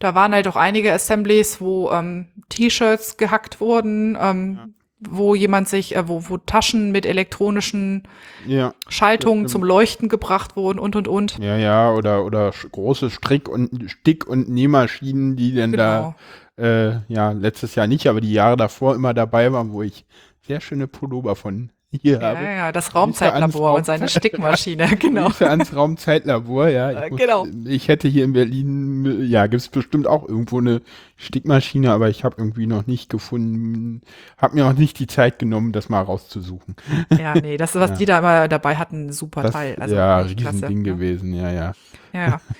[0.00, 4.66] da waren halt auch einige Assemblies, wo ähm, T-Shirts gehackt wurden, ähm, ja.
[4.98, 8.02] wo jemand sich, äh, wo, wo Taschen mit elektronischen
[8.46, 8.74] ja.
[8.88, 11.38] Schaltungen zum Leuchten gebracht wurden und und und.
[11.38, 15.84] Ja, ja, oder, oder große Strick- und Stick- und Nähmaschinen, die dann genau.
[15.84, 16.16] da
[16.56, 20.04] äh, ja, letztes Jahr nicht, aber die Jahre davor immer dabei waren, wo ich
[20.46, 22.44] sehr schöne Pullover von hier ja, habe.
[22.44, 25.26] Ja, das Raumzeitlabor Raum und seine Stickmaschine, genau.
[25.26, 27.04] Grüße ans Raumzeitlabor, ja.
[27.04, 27.46] Ich, muss, genau.
[27.64, 30.82] ich hätte hier in Berlin, ja, gibt es bestimmt auch irgendwo eine
[31.16, 34.02] Stickmaschine, aber ich habe irgendwie noch nicht gefunden,
[34.38, 36.76] habe mir auch nicht die Zeit genommen, das mal rauszusuchen.
[37.16, 37.96] Ja, nee, das, was ja.
[37.96, 39.76] die da immer dabei hatten, super das, Teil.
[39.78, 40.92] Also ja, Riesending ja.
[40.92, 41.72] gewesen, ja, ja.
[42.12, 42.40] Ja.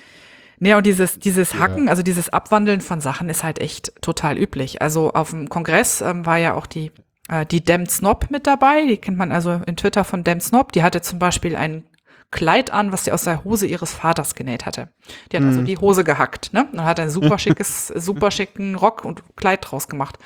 [0.59, 1.89] Nee, und dieses, dieses Hacken, ja.
[1.91, 4.81] also dieses Abwandeln von Sachen ist halt echt total üblich.
[4.81, 6.91] Also auf dem Kongress ähm, war ja auch die
[7.29, 8.85] äh, die Dem Snob mit dabei.
[8.85, 10.71] Die kennt man also in Twitter von Dem Snob.
[10.71, 11.83] Die hatte zum Beispiel ein
[12.31, 14.89] Kleid an, was sie aus der Hose ihres Vaters genäht hatte.
[15.31, 15.59] Die hat also mhm.
[15.59, 16.67] also die Hose gehackt, ne?
[16.71, 20.17] Und hat ein super schickes, super schicken Rock und Kleid draus gemacht.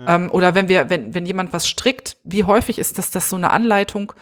[0.00, 0.16] Ja.
[0.16, 3.36] Ähm, oder wenn wir, wenn, wenn jemand was strickt, wie häufig ist das, dass so
[3.36, 4.14] eine Anleitung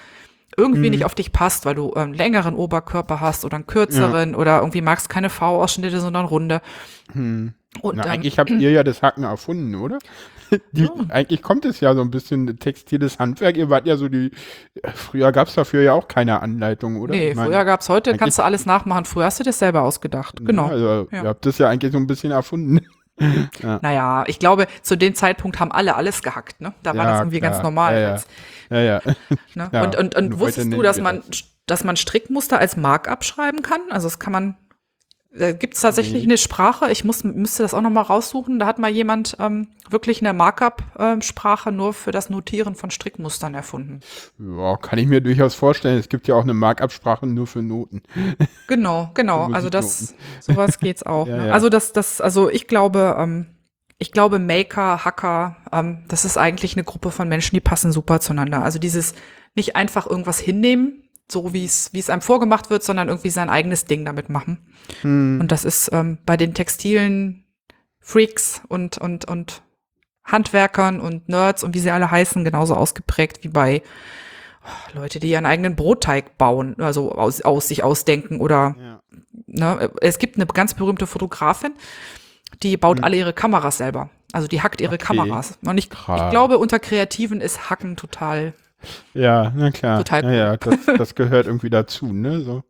[0.56, 0.90] irgendwie mhm.
[0.90, 4.36] nicht auf dich passt, weil du einen längeren Oberkörper hast oder einen kürzeren ja.
[4.36, 6.60] oder irgendwie magst keine V-Ausschnitte, sondern runde.
[7.14, 7.54] Mhm.
[7.80, 9.98] Und, Na, ähm, eigentlich habt ihr ja das Hacken erfunden, oder?
[10.72, 10.90] Die, ja.
[11.08, 13.56] Eigentlich kommt es ja so ein bisschen textiles Handwerk.
[13.56, 14.30] Ihr wart ja so die,
[14.94, 17.14] früher gab es dafür ja auch keine Anleitung, oder?
[17.14, 19.06] Nee, meine, früher gab es heute, kannst du alles nachmachen.
[19.06, 20.44] Früher hast du das selber ausgedacht.
[20.44, 20.66] Genau.
[20.66, 21.22] Ja, also ja.
[21.22, 22.80] ihr habt das ja eigentlich so ein bisschen erfunden.
[23.62, 23.78] Ja.
[23.82, 26.74] Naja, ich glaube, zu dem Zeitpunkt haben alle alles gehackt, ne?
[26.82, 27.52] Da war das irgendwie klar.
[27.52, 27.94] ganz normal.
[27.94, 28.78] Ja, ja.
[28.78, 29.14] ja, ja.
[29.54, 29.84] Ne?
[29.84, 31.22] und und, und wusstest du, dass man,
[31.66, 33.80] dass man Strickmuster als Markup schreiben kann?
[33.90, 34.56] Also das kann man
[35.34, 38.58] da gibt es tatsächlich eine Sprache, ich muss, müsste das auch noch mal raussuchen.
[38.58, 44.00] Da hat mal jemand ähm, wirklich eine Markup-Sprache nur für das Notieren von Strickmustern erfunden.
[44.38, 45.98] Ja, kann ich mir durchaus vorstellen.
[45.98, 48.02] Es gibt ja auch eine Markup-Sprache nur für Noten.
[48.68, 49.50] Genau, genau.
[49.52, 51.26] also das, sowas geht's auch.
[51.28, 51.46] ja, ne?
[51.48, 51.52] ja.
[51.52, 53.46] Also das, das, also ich glaube, ähm,
[53.98, 58.20] ich glaube Maker, Hacker, ähm, das ist eigentlich eine Gruppe von Menschen, die passen super
[58.20, 58.62] zueinander.
[58.62, 59.14] Also dieses
[59.54, 63.50] nicht einfach irgendwas hinnehmen, so wie es wie es einem vorgemacht wird, sondern irgendwie sein
[63.50, 64.66] eigenes Ding damit machen.
[65.02, 65.38] Hm.
[65.40, 67.44] Und das ist ähm, bei den textilen
[68.00, 69.62] Freaks und und und
[70.24, 73.82] Handwerkern und Nerds und wie sie alle heißen genauso ausgeprägt wie bei
[74.64, 79.02] oh, Leute, die ihren eigenen Brotteig bauen, also aus, aus sich ausdenken oder ja.
[79.46, 81.72] ne, es gibt eine ganz berühmte Fotografin,
[82.62, 83.04] die baut hm.
[83.04, 84.10] alle ihre Kameras selber.
[84.32, 85.04] Also die hackt ihre okay.
[85.04, 85.58] Kameras.
[85.62, 88.54] Und ich, ich glaube, unter Kreativen ist Hacken total
[89.14, 89.98] ja, na klar.
[89.98, 90.30] Total cool.
[90.30, 92.40] Ja, ja, das, das gehört irgendwie dazu, ne?
[92.40, 92.62] So.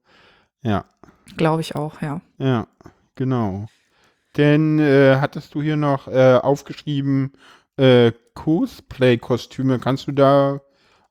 [0.63, 0.85] Ja.
[1.37, 2.21] Glaube ich auch, ja.
[2.39, 2.67] Ja,
[3.15, 3.67] genau.
[4.37, 7.33] Denn äh, hattest du hier noch äh, aufgeschrieben
[7.77, 9.79] äh, Cosplay-Kostüme.
[9.79, 10.61] Kannst du da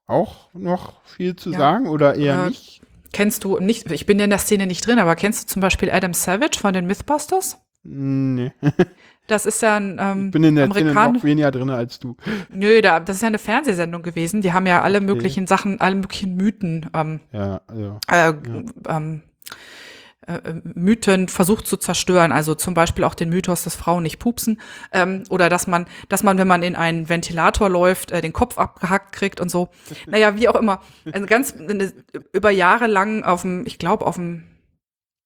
[0.08, 1.60] auch noch viel zu ja.
[1.60, 2.82] sagen oder eher äh, nicht?
[3.14, 5.92] Kennst du nicht, ich bin in der Szene nicht drin, aber kennst du zum Beispiel
[5.92, 7.58] Adam Savage von den Mythbusters?
[7.84, 8.52] Nee.
[9.32, 12.18] Das ist ja ein ähm, ich bin in der Amerikan noch weniger drin als du.
[12.54, 14.42] Nö, da, das ist ja eine Fernsehsendung gewesen.
[14.42, 15.48] Die haben ja alle möglichen okay.
[15.50, 18.00] Sachen, alle möglichen Mythen, ähm, ja, ja.
[18.10, 18.36] Äh, ja.
[18.90, 19.22] Ähm,
[20.28, 20.40] äh,
[20.76, 22.34] Mythen versucht zu zerstören.
[22.34, 24.60] Also zum Beispiel auch den Mythos, dass Frauen nicht pupsen
[24.92, 28.58] ähm, oder dass man, dass man, wenn man in einen Ventilator läuft, äh, den Kopf
[28.58, 29.70] abgehackt kriegt und so.
[30.08, 30.82] Naja, wie auch immer.
[31.12, 31.94] Also ganz eine,
[32.34, 34.44] über Jahre lang auf dem, ich glaube auf dem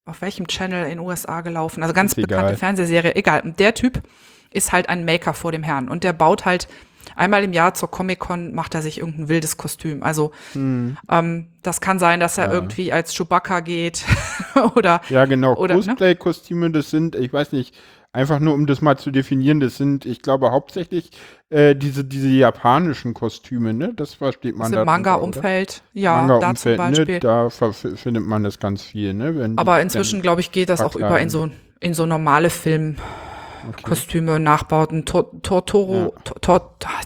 [0.06, 1.82] auf welchem Channel in USA gelaufen.
[1.82, 3.16] Also ganz bekannte Fernsehserie.
[3.16, 3.42] Egal.
[3.42, 4.04] Und der Typ
[4.52, 5.90] ist halt ein Maker vor dem Herrn.
[5.90, 6.68] Und der baut halt
[7.16, 10.04] einmal im Jahr zur Comic-Con macht er sich irgendein wildes Kostüm.
[10.04, 10.98] Also hm.
[11.10, 12.54] ähm, das kann sein, dass er ja.
[12.54, 14.06] irgendwie als Chewbacca geht
[14.76, 15.74] oder ja genau ne?
[15.76, 16.72] Cosplay-Kostüme.
[16.72, 17.76] Das sind, ich weiß nicht,
[18.16, 21.12] einfach nur um das mal zu definieren, das sind, ich glaube, hauptsächlich
[21.50, 23.94] äh, diese, diese japanischen Kostüme, ne?
[23.94, 24.82] Das versteht man da.
[24.82, 27.16] Im Manga-Umfeld, ja, Manga da zum Beispiel.
[27.16, 27.20] Ne?
[27.20, 29.38] Da findet man das ganz viel, ne?
[29.38, 31.50] Wenn Aber inzwischen, glaube ich, geht das auch über in so,
[31.82, 34.42] in so normale Filmkostüme, okay.
[34.42, 36.60] Nachbauten, Tortoro, ja.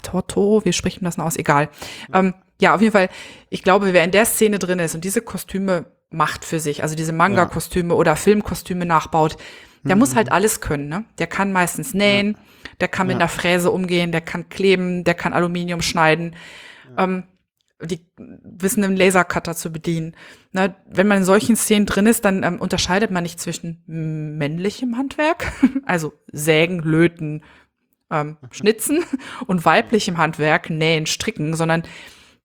[0.04, 1.38] Tortoro, wie spricht man das noch aus?
[1.38, 1.70] Egal.
[2.14, 3.10] Ähm, ja, auf jeden Fall,
[3.50, 6.96] ich glaube, wer in der Szene drin ist und diese Kostüme macht für sich, also
[6.96, 8.00] diese Manga-Kostüme ja.
[8.00, 9.38] oder Filmkostüme nachbaut,
[9.84, 10.00] der mhm.
[10.00, 11.06] muss halt alles können, ne?
[11.20, 12.70] Der kann meistens nähen, ja.
[12.82, 13.20] der kann mit ja.
[13.20, 16.36] einer Fräse umgehen, der kann kleben, der kann Aluminium schneiden,
[16.98, 17.24] ähm,
[17.82, 20.16] die wissen einen Lasercutter zu bedienen.
[20.52, 20.76] Ne?
[20.86, 25.52] Wenn man in solchen Szenen drin ist, dann ähm, unterscheidet man nicht zwischen männlichem Handwerk,
[25.86, 27.44] also Sägen, Löten,
[28.12, 29.04] ähm, Schnitzen
[29.48, 31.84] und weiblichem Handwerk, Nähen, Stricken, sondern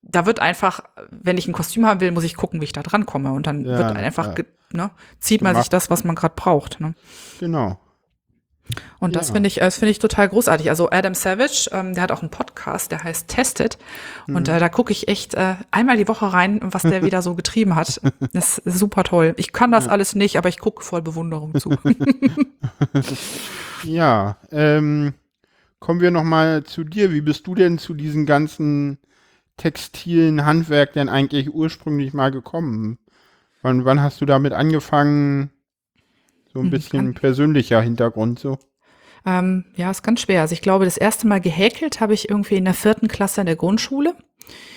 [0.07, 2.83] da wird einfach, wenn ich ein Kostüm haben will, muss ich gucken, wie ich da
[2.83, 3.33] dran komme.
[3.33, 4.45] Und dann ja, wird einfach, ja.
[4.73, 6.81] ne, zieht man sich das, was man gerade braucht.
[6.81, 6.95] Ne?
[7.41, 7.79] Genau.
[8.99, 9.35] Und das ja.
[9.35, 10.71] finde ich, das finde ich total großartig.
[10.71, 13.79] Also Adam Savage, ähm, der hat auch einen Podcast, der heißt Tested.
[14.27, 14.55] Und mhm.
[14.55, 17.77] äh, da gucke ich echt äh, einmal die Woche rein, was der wieder so getrieben
[17.77, 18.01] hat.
[18.33, 19.35] Das ist super toll.
[19.37, 19.91] Ich kann das ja.
[19.91, 21.77] alles nicht, aber ich gucke voll Bewunderung zu.
[23.85, 25.13] ja, ähm,
[25.79, 27.13] kommen wir noch mal zu dir.
[27.13, 28.99] Wie bist du denn zu diesen ganzen
[29.57, 32.99] textilen Handwerk denn eigentlich ursprünglich mal gekommen?
[33.63, 35.51] Wann, wann hast du damit angefangen?
[36.53, 38.59] So ein hm, bisschen persönlicher Hintergrund so.
[39.27, 40.43] Ähm, ja, ist ganz schwer.
[40.43, 43.47] Also ich glaube, das erste Mal gehäkelt habe ich irgendwie in der vierten Klasse in
[43.47, 44.15] der Grundschule.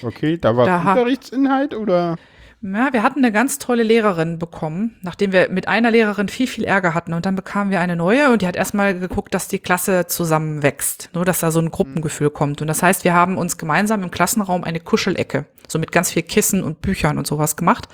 [0.02, 2.18] Okay, da war da Unterrichtsinhalt oder?
[2.62, 6.64] Ja, wir hatten eine ganz tolle Lehrerin bekommen, nachdem wir mit einer Lehrerin viel, viel
[6.64, 7.14] Ärger hatten.
[7.14, 11.12] Und dann bekamen wir eine neue und die hat erstmal geguckt, dass die Klasse zusammenwächst,
[11.14, 12.62] nur dass da so ein Gruppengefühl kommt.
[12.62, 16.24] Und das heißt, wir haben uns gemeinsam im Klassenraum eine Kuschelecke, so mit ganz viel
[16.24, 17.90] Kissen und Büchern und sowas gemacht.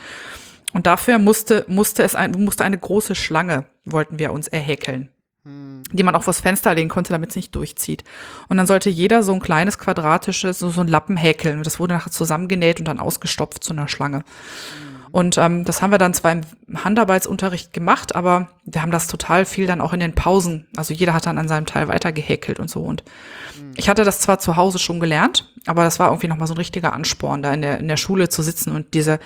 [0.72, 5.10] Und dafür musste, musste es ein, musste eine große Schlange, wollten wir uns erhäkeln
[5.46, 8.04] die man auch vors Fenster legen konnte, damit es nicht durchzieht.
[8.48, 11.58] Und dann sollte jeder so ein kleines quadratisches, so, so ein Lappen häkeln.
[11.58, 14.24] Und das wurde nachher zusammengenäht und dann ausgestopft zu einer Schlange.
[15.12, 16.42] Und ähm, das haben wir dann zwar im
[16.74, 20.66] Handarbeitsunterricht gemacht, aber wir haben das total viel dann auch in den Pausen.
[20.76, 22.80] Also jeder hat dann an seinem Teil weiter gehäkelt und so.
[22.82, 23.04] Und
[23.76, 26.58] ich hatte das zwar zu Hause schon gelernt, aber das war irgendwie nochmal so ein
[26.58, 29.20] richtiger Ansporn, da in der, in der Schule zu sitzen und diese,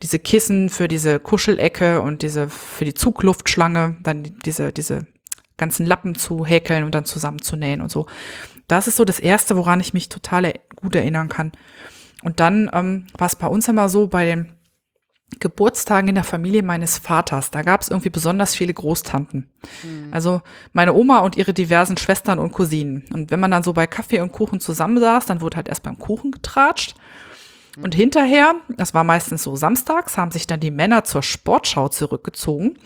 [0.00, 5.06] diese Kissen für diese Kuschelecke und diese für die Zugluftschlange, dann diese, diese
[5.56, 8.06] ganzen Lappen zu häkeln und dann zusammenzunähen und so.
[8.68, 11.52] Das ist so das Erste, woran ich mich total gut erinnern kann.
[12.22, 14.52] Und dann ähm, war es bei uns immer so, bei den
[15.40, 19.50] Geburtstagen in der Familie meines Vaters, da gab es irgendwie besonders viele Großtanten.
[19.82, 20.08] Mhm.
[20.10, 20.42] Also
[20.72, 23.04] meine Oma und ihre diversen Schwestern und Cousinen.
[23.12, 25.98] Und wenn man dann so bei Kaffee und Kuchen zusammensaß, dann wurde halt erst beim
[25.98, 26.94] Kuchen getratscht.
[27.80, 32.78] Und hinterher, das war meistens so samstags, haben sich dann die Männer zur Sportschau zurückgezogen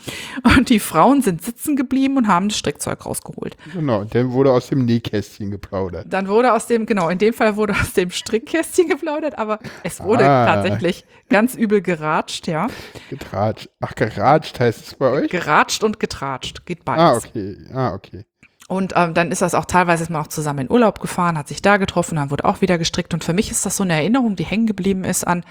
[0.57, 3.57] und die Frauen sind sitzen geblieben und haben das Strickzeug rausgeholt.
[3.73, 6.07] Genau, dann wurde aus dem Nähkästchen geplaudert.
[6.09, 10.01] Dann wurde aus dem, genau, in dem Fall wurde aus dem Strickkästchen geplaudert, aber es
[10.01, 10.47] wurde ah.
[10.47, 12.69] tatsächlich ganz übel geratscht, ja.
[13.11, 13.69] Getratscht.
[13.81, 15.31] Ach, geratscht heißt es bei euch?
[15.31, 17.03] Geratscht und getratscht, geht beides.
[17.03, 18.25] Ah, okay, ah, okay.
[18.69, 21.47] Und ähm, dann ist das auch teilweise ist man auch zusammen in Urlaub gefahren, hat
[21.49, 23.15] sich da getroffen, dann wurde auch wieder gestrickt.
[23.15, 25.45] Und für mich ist das so eine Erinnerung, die hängen geblieben ist an,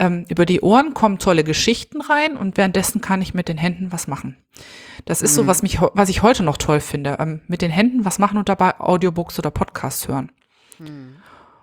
[0.00, 3.92] ähm, über die Ohren kommen tolle Geschichten rein und währenddessen kann ich mit den Händen
[3.92, 4.36] was machen.
[5.04, 5.36] Das ist mhm.
[5.36, 7.18] so, was mich, was ich heute noch toll finde.
[7.20, 10.32] Ähm, mit den Händen was machen und dabei Audiobooks oder Podcasts hören.
[10.78, 11.16] Mhm.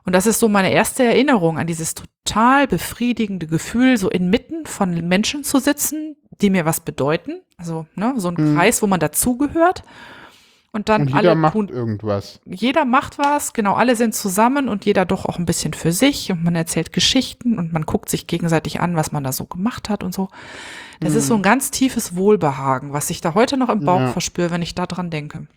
[0.05, 4.93] Und das ist so meine erste Erinnerung an dieses total befriedigende Gefühl, so inmitten von
[5.07, 7.41] Menschen zu sitzen, die mir was bedeuten.
[7.57, 8.55] Also ne, so ein mhm.
[8.55, 9.83] Kreis, wo man dazugehört.
[10.77, 12.39] Und dann und jeder alle macht tun, irgendwas.
[12.45, 16.31] Jeder macht was, genau, alle sind zusammen und jeder doch auch ein bisschen für sich
[16.31, 19.89] und man erzählt Geschichten und man guckt sich gegenseitig an, was man da so gemacht
[19.89, 20.29] hat und so.
[20.99, 21.17] Das hm.
[21.17, 24.11] ist so ein ganz tiefes Wohlbehagen, was ich da heute noch im Bauch ja.
[24.11, 25.47] verspüre, wenn ich da dran denke.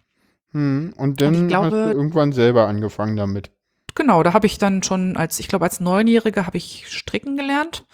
[0.53, 0.95] Hm.
[0.97, 3.51] Und dann und glaube, hast du irgendwann selber angefangen damit.
[3.95, 7.85] Genau, da habe ich dann schon als, ich glaube, als Neunjährige habe ich stricken gelernt.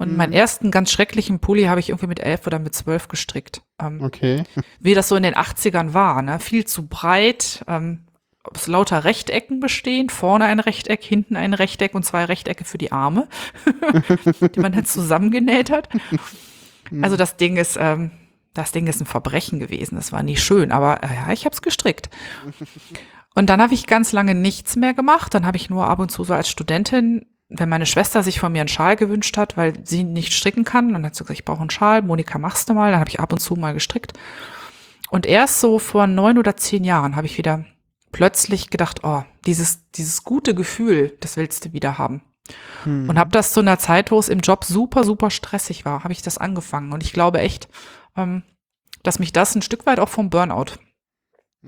[0.00, 0.16] Und mhm.
[0.16, 3.60] meinen ersten ganz schrecklichen Pulli habe ich irgendwie mit elf oder mit zwölf gestrickt.
[3.78, 4.44] Ähm, okay.
[4.80, 6.40] Wie das so in den 80ern war, ne?
[6.40, 8.06] Viel zu breit, ähm,
[8.42, 12.92] aus lauter Rechtecken bestehen, vorne ein Rechteck, hinten ein Rechteck und zwei Rechtecke für die
[12.92, 13.28] Arme,
[14.54, 15.90] die man dann zusammengenäht hat.
[16.90, 17.04] Mhm.
[17.04, 18.10] Also das Ding ist, ähm,
[18.54, 19.96] das Ding ist ein Verbrechen gewesen.
[19.96, 22.08] Das war nicht schön, aber äh, ja, ich habe es gestrickt.
[23.34, 25.34] Und dann habe ich ganz lange nichts mehr gemacht.
[25.34, 28.52] Dann habe ich nur ab und zu so als Studentin wenn meine Schwester sich von
[28.52, 31.44] mir einen Schal gewünscht hat, weil sie nicht stricken kann, dann hat sie gesagt, ich
[31.44, 34.12] brauche einen Schal, Monika machst du mal, dann habe ich ab und zu mal gestrickt.
[35.10, 37.64] Und erst so vor neun oder zehn Jahren habe ich wieder
[38.12, 42.22] plötzlich gedacht, oh, dieses, dieses gute Gefühl, das willst du wieder haben.
[42.84, 43.08] Hm.
[43.08, 46.12] Und habe das zu einer Zeit, wo es im Job super, super stressig war, habe
[46.12, 46.92] ich das angefangen.
[46.92, 47.68] Und ich glaube echt,
[48.16, 48.44] ähm,
[49.02, 50.78] dass mich das ein Stück weit auch vom Burnout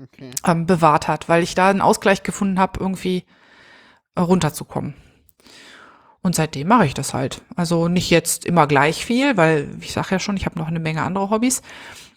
[0.01, 0.31] okay.
[0.45, 3.25] ähm, bewahrt hat, weil ich da einen Ausgleich gefunden habe, irgendwie
[4.15, 4.95] äh, runterzukommen.
[6.23, 7.41] Und seitdem mache ich das halt.
[7.55, 10.79] Also nicht jetzt immer gleich viel, weil ich sage ja schon, ich habe noch eine
[10.79, 11.61] Menge andere Hobbys.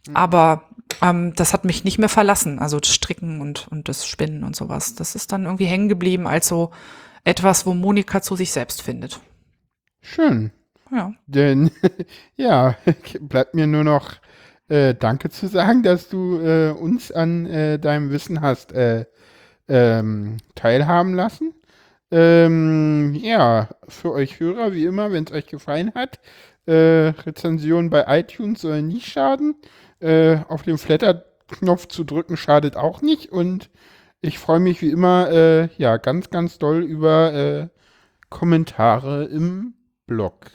[0.06, 0.16] Mhm.
[0.16, 0.62] Aber
[1.02, 2.60] ähm, das hat mich nicht mehr verlassen.
[2.60, 4.94] Also das Stricken und, und das Spinnen und sowas.
[4.94, 6.70] Das ist dann irgendwie hängen geblieben als so
[7.24, 9.20] etwas, wo Monika zu sich selbst findet.
[10.00, 10.52] Schön.
[10.92, 11.12] Ja.
[11.26, 11.72] Denn
[12.36, 12.76] ja,
[13.20, 14.12] bleibt mir nur noch
[14.68, 19.06] äh, Danke zu sagen, dass du äh, uns an äh, deinem Wissen hast äh,
[19.68, 21.55] ähm, teilhaben lassen.
[22.10, 26.20] Ähm, ja, für euch Hörer, wie immer, wenn es euch gefallen hat,
[26.66, 29.56] äh, Rezension bei iTunes soll nie schaden.
[30.00, 33.32] Äh, auf den Flatter-Knopf zu drücken schadet auch nicht.
[33.32, 33.70] Und
[34.20, 37.68] ich freue mich wie immer, äh, ja, ganz, ganz doll über äh,
[38.30, 39.74] Kommentare im
[40.06, 40.50] Blog.